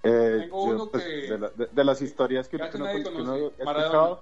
[0.03, 2.85] Eh, Tengo yo, uno pues, que- de, la- de- de las historias que, que uno,
[2.87, 3.55] nadie que uno conoce.
[3.61, 4.21] ha Maradona.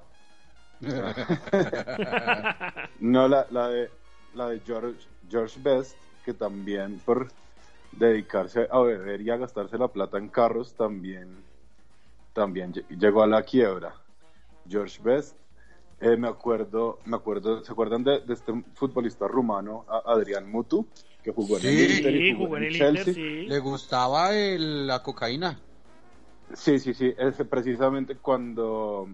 [0.80, 0.80] escuchado.
[3.00, 3.90] No, la, la de
[4.34, 7.28] la de George, George Best, que también por
[7.92, 11.42] dedicarse a beber y a gastarse la plata en carros, también,
[12.32, 13.94] también lle- llegó a la quiebra.
[14.68, 15.36] George Best,
[16.00, 20.86] eh, me acuerdo, me acuerdo, ¿se acuerdan de, de este futbolista rumano, a- Adrián Mutu,
[21.22, 21.68] que jugó en Sí.
[21.68, 23.00] el Inter y jugó en el Chelsea?
[23.00, 23.46] Inter, sí.
[23.48, 25.58] Le gustaba el- la cocaína.
[26.54, 27.14] Sí, sí, sí.
[27.16, 29.08] Ese, precisamente cuando,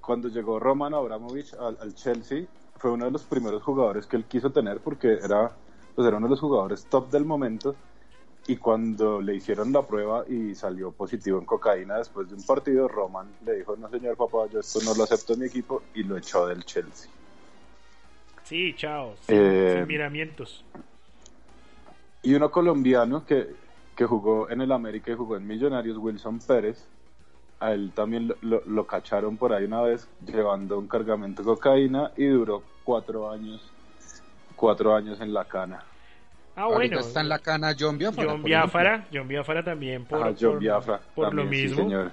[0.00, 2.46] cuando llegó Roman Abramovich al, al Chelsea,
[2.76, 5.56] fue uno de los primeros jugadores que él quiso tener porque era,
[5.94, 7.76] pues era uno de los jugadores top del momento.
[8.48, 12.86] Y cuando le hicieron la prueba y salió positivo en cocaína después de un partido,
[12.86, 16.04] Roman le dijo, no señor papá, yo esto no lo acepto en mi equipo y
[16.04, 17.10] lo echó del Chelsea.
[18.44, 19.16] Sí, chao.
[19.22, 20.64] Sin, Eh, sin miramientos.
[22.22, 23.48] Y uno colombiano que,
[23.96, 26.86] que jugó en el América y jugó en Millonarios, Wilson Pérez,
[27.60, 31.46] a él también lo, lo- lo cacharon por ahí una vez llevando un cargamento de
[31.46, 33.72] cocaína y duró cuatro años,
[34.54, 35.82] cuatro años en la cana.
[36.54, 37.00] Ah, Ahorita bueno.
[37.08, 38.30] está en la cana John Biafara.
[38.32, 38.42] John.
[38.42, 41.84] Biafara, John Biafara también por, Ah, John por- Biafra, por lo también, sí, mismo.
[41.84, 42.10] señor.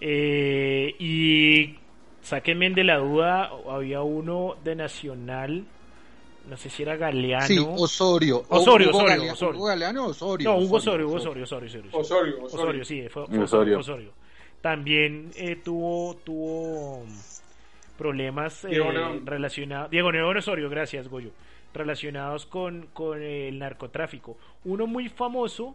[0.00, 1.78] Eh, y
[2.22, 5.64] sáquenme de la duda, había uno de Nacional,
[6.48, 7.46] no sé si era Galeano.
[7.46, 8.44] Sí, Osorio.
[8.48, 9.56] Osorio, Hugo Osorio, Galeano, Osorio.
[9.58, 10.50] Hugo Galeano, Osorio.
[10.50, 11.90] no, Hugo Osorio, Hugo Osorio, Osorio, Osorio.
[11.92, 12.62] Osorio, Osorio.
[12.62, 13.78] Osorio, sí, fue, fue Osorio.
[13.78, 14.12] Osorio.
[14.60, 17.04] También eh, tuvo, tuvo
[17.98, 18.80] problemas eh,
[19.24, 19.90] relacionados.
[19.90, 21.30] Diego León Osorio, gracias, Goyo.
[21.72, 24.36] Relacionados con, con el narcotráfico.
[24.64, 25.74] Uno muy famoso,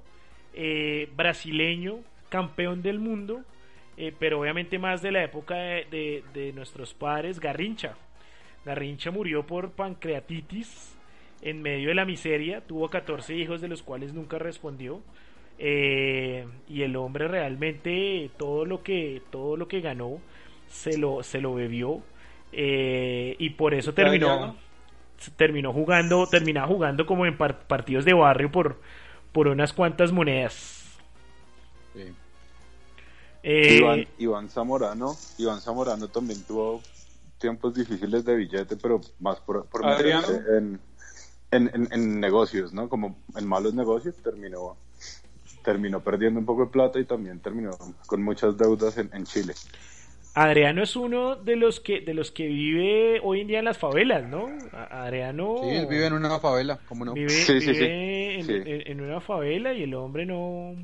[0.54, 2.00] eh, brasileño,
[2.30, 3.42] campeón del mundo,
[3.98, 7.96] eh, pero obviamente más de la época de, de- de nuestros padres, Garrincha.
[8.70, 10.96] Garrincha murió por pancreatitis
[11.42, 15.02] en medio de la miseria, tuvo 14 hijos de los cuales nunca respondió.
[15.58, 20.20] Eh, y el hombre realmente todo lo que todo lo que ganó
[20.68, 22.02] se lo se lo bebió.
[22.52, 24.56] Eh, y por eso terminó
[25.36, 28.80] terminó jugando terminaba jugando como en par- partidos de barrio por
[29.34, 30.98] por unas cuantas monedas.
[31.96, 32.04] Sí.
[33.44, 36.82] Eh, Iván, Iván Zamorano, Iván Zamorano también tuvo
[37.40, 40.28] tiempos difíciles de billete, pero más por, por Adriano.
[40.28, 40.80] meterse en,
[41.52, 42.90] en, en, en negocios, ¿no?
[42.90, 44.78] Como en malos negocios terminó
[45.64, 47.72] terminó perdiendo un poco de plata y también terminó
[48.08, 49.54] con muchas deudas en, en Chile.
[50.36, 53.78] Adriano es uno de los que de los que vive hoy en día en las
[53.78, 54.48] favelas, ¿no?
[54.72, 57.14] Adriano Sí, él vive en una favela, como no.
[57.14, 57.72] vive, Sí, sí, sí.
[57.74, 58.54] vive en, Sí.
[58.54, 60.76] en- en una favela y el hombre no...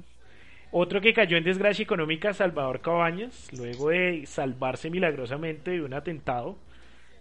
[0.77, 6.57] Otro que cayó en desgracia económica, Salvador Cabañas, luego de salvarse milagrosamente de un atentado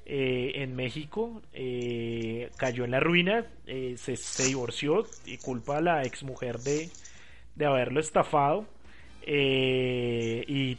[0.07, 5.83] eh, en México, eh, cayó en la ruina, eh, se, se divorció y culpa a
[5.83, 6.91] la exmujer de,
[7.57, 8.67] de haberlo estafado.
[9.23, 10.79] eh, y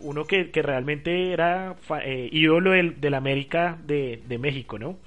[0.00, 4.98] uno que, que realmente era fa- ídolo del, del América de, de México, ¿no?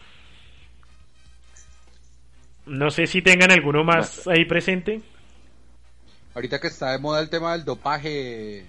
[2.66, 5.02] No sé si tengan alguno más ahí presente.
[6.38, 8.64] Ahorita que está de moda el tema del dopaje,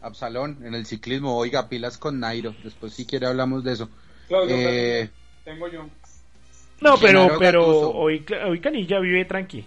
[0.00, 2.54] Absalón, en el ciclismo, oiga, pilas con Nairo.
[2.64, 3.90] Después si quiere hablamos de eso.
[4.26, 5.10] Claudio, Eh,
[5.44, 5.86] tengo yo.
[6.80, 7.90] No, pero, pero Gattuso.
[7.92, 9.66] hoy, hoy Canilla vive tranqui.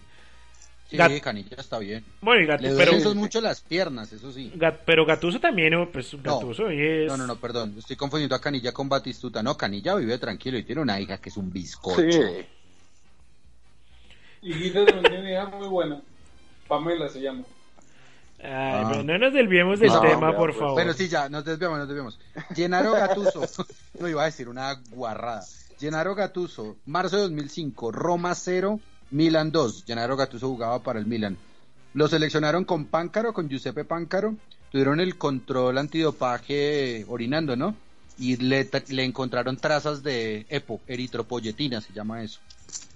[0.90, 2.04] sí, Gat- Canilla está bien.
[2.22, 4.52] Bueno, y Gat- Le pero, mucho las piernas, eso sí.
[4.56, 5.92] Gat- pero Gatuso también, ¿no?
[5.92, 6.40] pues No.
[6.40, 7.08] Gatuso hoy es...
[7.08, 7.76] No, no, no, perdón.
[7.78, 9.44] Estoy confundiendo a Canilla con Batistuta.
[9.44, 12.02] No, Canilla vive tranquilo y tiene una hija que es un bizcocho.
[14.42, 16.02] Y Guita también tiene una hija muy buena.
[16.68, 17.44] Pamela se llama.
[18.40, 18.88] Ay, Ah.
[18.92, 20.58] pero no nos desviemos del No, tema, por pues.
[20.60, 20.74] favor.
[20.76, 22.20] Bueno, sí, ya, nos desviamos, nos desviamos.
[22.56, 23.42] Gennaro Gatuso,
[24.00, 25.44] no iba a decir una guarrada.
[25.80, 28.80] Gennaro Gatuso, marzo de 2005, Roma 0,
[29.12, 29.86] Milan 2.
[29.88, 31.38] Gennaro Gatuso jugaba para el Milan.
[31.94, 34.36] Lo seleccionaron con Páncaro, con Giuseppe Páncaro.
[34.72, 37.76] Tuvieron el control antidopaje orinando, ¿no?
[38.18, 42.40] Y le, tra- le encontraron trazas de EPO, eritropoyetina, se llama eso.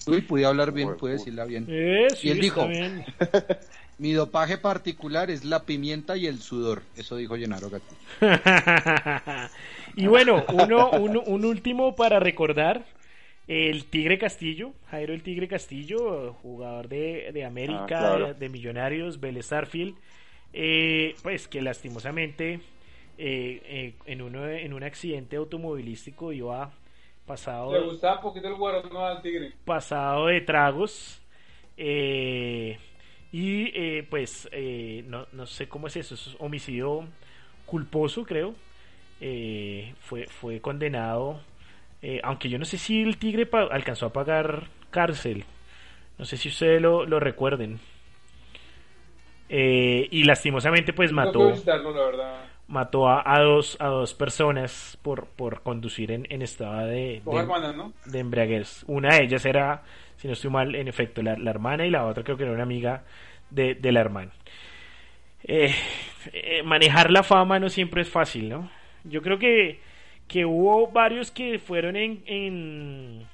[0.08, 1.68] Uy, pude hablar bien, pude decirla bien.
[1.70, 2.68] Eh, sí, Y él dijo-.
[3.98, 6.82] Mi dopaje particular es la pimienta y el sudor.
[6.96, 8.02] Eso dijo Gennaro Gatuso.
[9.96, 12.86] y bueno, uno, uno- un último para recordar.
[13.48, 18.28] El Tigre Castillo, Jairo el Tigre Castillo, jugador de, de América, Ah, claro.
[18.28, 19.96] de, de Millonarios, Vélez Sarsfield,
[20.54, 22.62] eh, pues que lastimosamente
[23.18, 26.72] eh, eh, en, uno, en un accidente automovilístico iba
[27.26, 29.58] pasado Le gustaba un poquito el guaro, no al tigre.
[29.66, 31.22] pasado de tragos
[31.78, 32.80] eh,
[33.32, 37.06] y eh, pues eh, no, no sé cómo es eso, es homicidio
[37.66, 38.56] culposo creo
[40.02, 41.42] fue, fue condenado
[42.24, 45.46] aunque yo no sé si el tigre alcanzó a pagar cárcel
[46.20, 47.80] no sé si ustedes lo, lo recuerden
[49.50, 52.51] Eh, y lastimosamente pues No mató visitarlo, la verdad.
[52.72, 57.22] Mató a, a dos a dos personas por, por conducir en, en estado de,
[58.06, 58.84] de embriaguez.
[58.88, 59.84] Una de ellas era,
[60.18, 62.54] si no estoy mal, en efecto, la, la hermana y la otra creo que era
[62.54, 63.04] una amiga
[63.50, 64.32] de, de la hermana.
[65.44, 65.74] Eh,
[66.34, 68.70] eh, manejar la fama no siempre es fácil, ¿no?
[69.04, 69.80] Yo creo que,
[70.28, 72.24] que hubo varios que fueron en...
[72.26, 73.28] en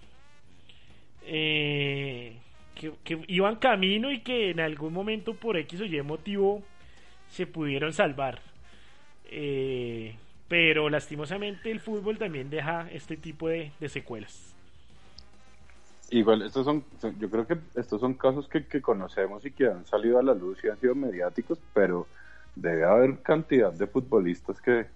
[1.25, 2.37] eh,
[2.73, 6.63] que, que iban camino y que en algún momento por X o Y motivo
[7.27, 8.39] se pudieron salvar.
[9.29, 10.15] Eh,
[10.47, 14.53] pero lastimosamente el fútbol también deja este tipo de, de secuelas.
[16.09, 19.67] Igual, estos son, son- yo creo que estos son casos que, que conocemos y que
[19.67, 22.07] han salido a la luz y han sido mediáticos, pero
[22.55, 24.87] debe haber cantidad de futbolistas que,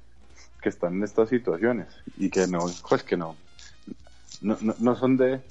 [0.61, 3.36] que están en estas situaciones y que no, pues que no,
[4.41, 5.41] no, no, no son de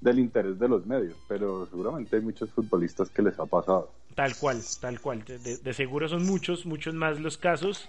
[0.00, 3.90] del interés de los medios, pero seguramente hay muchos futbolistas que les ha pasado.
[4.14, 5.24] Tal cual, tal cual.
[5.24, 7.88] De, de- de seguro son muchos, muchos más los casos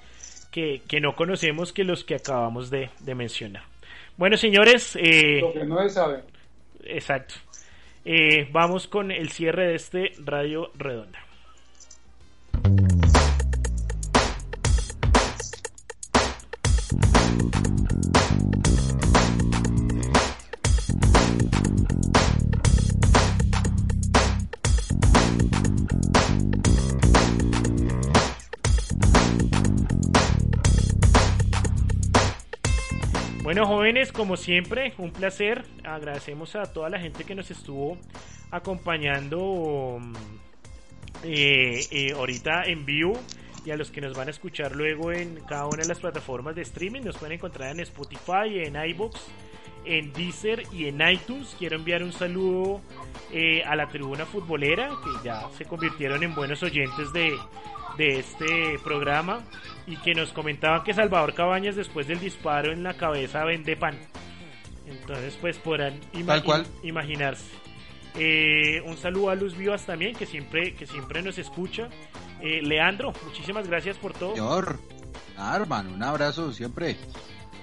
[0.51, 3.63] que, que no conocemos que los que acabamos de, de mencionar.
[4.17, 6.23] Bueno, señores, eh, Lo que no se sabe.
[6.83, 7.35] exacto.
[8.05, 11.19] Eh, vamos con el cierre de este Radio Redonda.
[33.49, 35.65] Bueno, jóvenes, como siempre, un placer.
[35.83, 37.97] Agradecemos a toda la gente que nos estuvo
[38.51, 40.13] acompañando mm,
[41.23, 43.13] eh, eh, ahorita en vivo
[43.65, 46.53] y a los que nos van a escuchar luego en cada una de las plataformas
[46.53, 47.01] de streaming.
[47.01, 49.19] Nos pueden encontrar en Spotify, en iBox,
[49.83, 51.55] en Deezer y en iTunes.
[51.57, 52.81] Quiero enviar un saludo
[53.33, 57.35] eh, a la tribuna futbolera que ya se convirtieron en buenos oyentes de,
[57.97, 59.41] de este programa
[59.87, 63.97] y que nos comentaban que Salvador Cabañas después del disparo en la cabeza vende pan.
[64.87, 66.65] Entonces pues podrán ima- cual.
[66.65, 67.45] im- imaginarse.
[68.15, 71.89] Eh, un saludo a Luz Vivas también que siempre, que siempre nos escucha.
[72.41, 74.31] Eh, Leandro, muchísimas gracias por todo.
[74.33, 74.79] Señor,
[75.37, 76.91] ah, hermano, un abrazo siempre.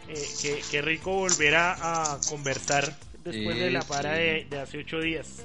[0.08, 4.78] Eh, qué, qué rico volver a, a conversar después de la para de, de hace
[4.78, 5.44] ocho días.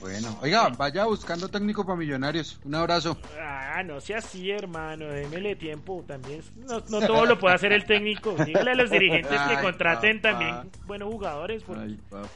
[0.00, 2.60] Bueno, oiga, vaya buscando técnico para Millonarios.
[2.64, 3.16] Un abrazo.
[3.40, 6.40] Ah, no sea así, hermano, démele tiempo también.
[6.56, 8.32] No, no todo lo puede hacer el técnico.
[8.44, 10.38] Dígale a los dirigentes que contraten papá.
[10.38, 11.62] también buenos jugadores.
[11.64, 12.28] porque- Ay, papá.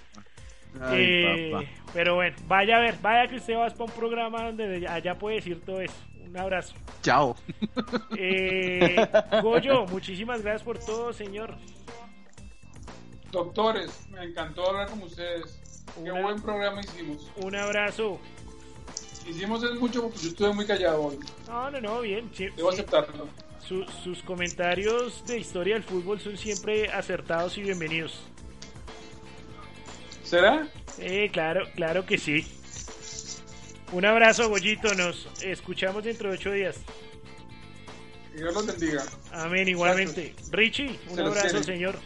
[0.80, 1.64] Ay, Eh, papá.
[1.92, 5.36] pero bueno, vaya a ver, vaya que usted va para un programa donde allá puede
[5.36, 5.94] decir todo eso.
[6.26, 6.74] Un abrazo.
[7.02, 7.36] Chao.
[8.16, 8.96] Eh,
[9.42, 11.54] Goyo, muchísimas gracias por todo, señor.
[13.30, 15.58] Doctores, me encantó hablar con ustedes.
[15.94, 17.30] Qué Una- buen programa hicimos.
[17.36, 18.18] Un abrazo.
[19.28, 21.18] Hicimos es mucho porque yo estuve muy callado hoy.
[21.46, 22.30] No, no, no, bien.
[22.56, 23.28] Debo aceptarlo.
[23.60, 28.20] Su- sus comentarios de historia del fútbol son siempre acertados y bienvenidos.
[30.24, 30.66] ¿Será?
[30.98, 32.46] Eh, claro, claro que sí.
[33.92, 34.94] Un abrazo, Goyito.
[34.94, 36.76] Nos escuchamos dentro de ocho días.
[38.32, 39.04] Que Dios los bendiga.
[39.32, 40.34] Amén, igualmente.
[40.50, 41.98] Richie, un Se abrazo, señor.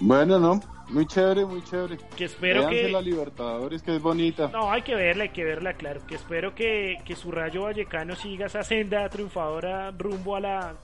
[0.00, 1.98] Bueno, no, muy chévere, muy chévere.
[2.16, 2.90] Que espero Véanse que.
[2.90, 4.48] la Libertadores, que es bonita.
[4.52, 6.00] No, hay que verla, hay que verla, claro.
[6.06, 10.74] Que espero que, que su Rayo Vallecano siga esa senda triunfadora rumbo a la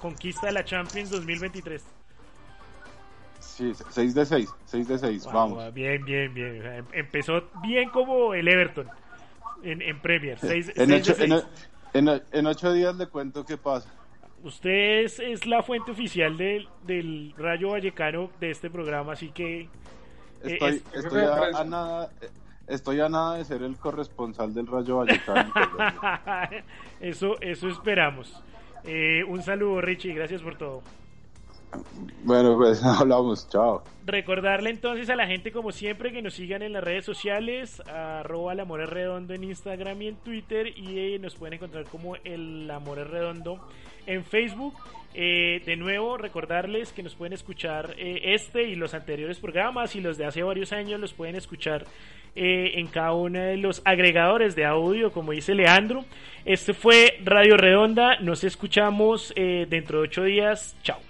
[0.00, 1.84] conquista de la Champions 2023.
[3.38, 5.74] Sí, 6 de 6, 6 de 6, Guau, vamos.
[5.74, 6.64] Bien, bien, bien.
[6.64, 8.88] Em- Empezó bien como el Everton
[9.62, 10.38] en, en Premier.
[10.40, 11.44] Seis- En seis de
[11.92, 13.88] en, en, en ocho días le cuento qué pasa.
[14.42, 19.60] Usted es, es la fuente oficial del, del Rayo Vallecano de este programa, así que...
[19.62, 19.68] eh,
[20.42, 22.28] Estoy, es- estoy, Jefe de a, a nada, eh,
[22.68, 25.52] estoy a nada de ser el corresponsal del Rayo Vallecano.
[27.00, 28.42] eso, eso esperamos.
[28.84, 30.82] Eh, un saludo, Richie, gracias por todo.
[32.24, 33.82] Bueno, pues hablamos, chao.
[34.04, 38.52] Recordarle entonces a la gente, como siempre, que nos sigan en las redes sociales, arroba
[38.52, 42.16] el amor es redondo en Instagram y en Twitter, y eh, nos pueden encontrar como
[42.24, 43.60] el amor es redondo
[44.06, 44.74] en Facebook.
[45.14, 50.00] Eh, de nuevo, recordarles que nos pueden escuchar eh, este y los anteriores programas y
[50.00, 51.84] los de hace varios años los pueden escuchar
[52.36, 56.04] en cada uno de los agregadores de audio, como dice Leandro.
[56.44, 60.76] Este fue Radio Redonda, nos escuchamos dentro de ocho días.
[60.84, 61.09] Chao.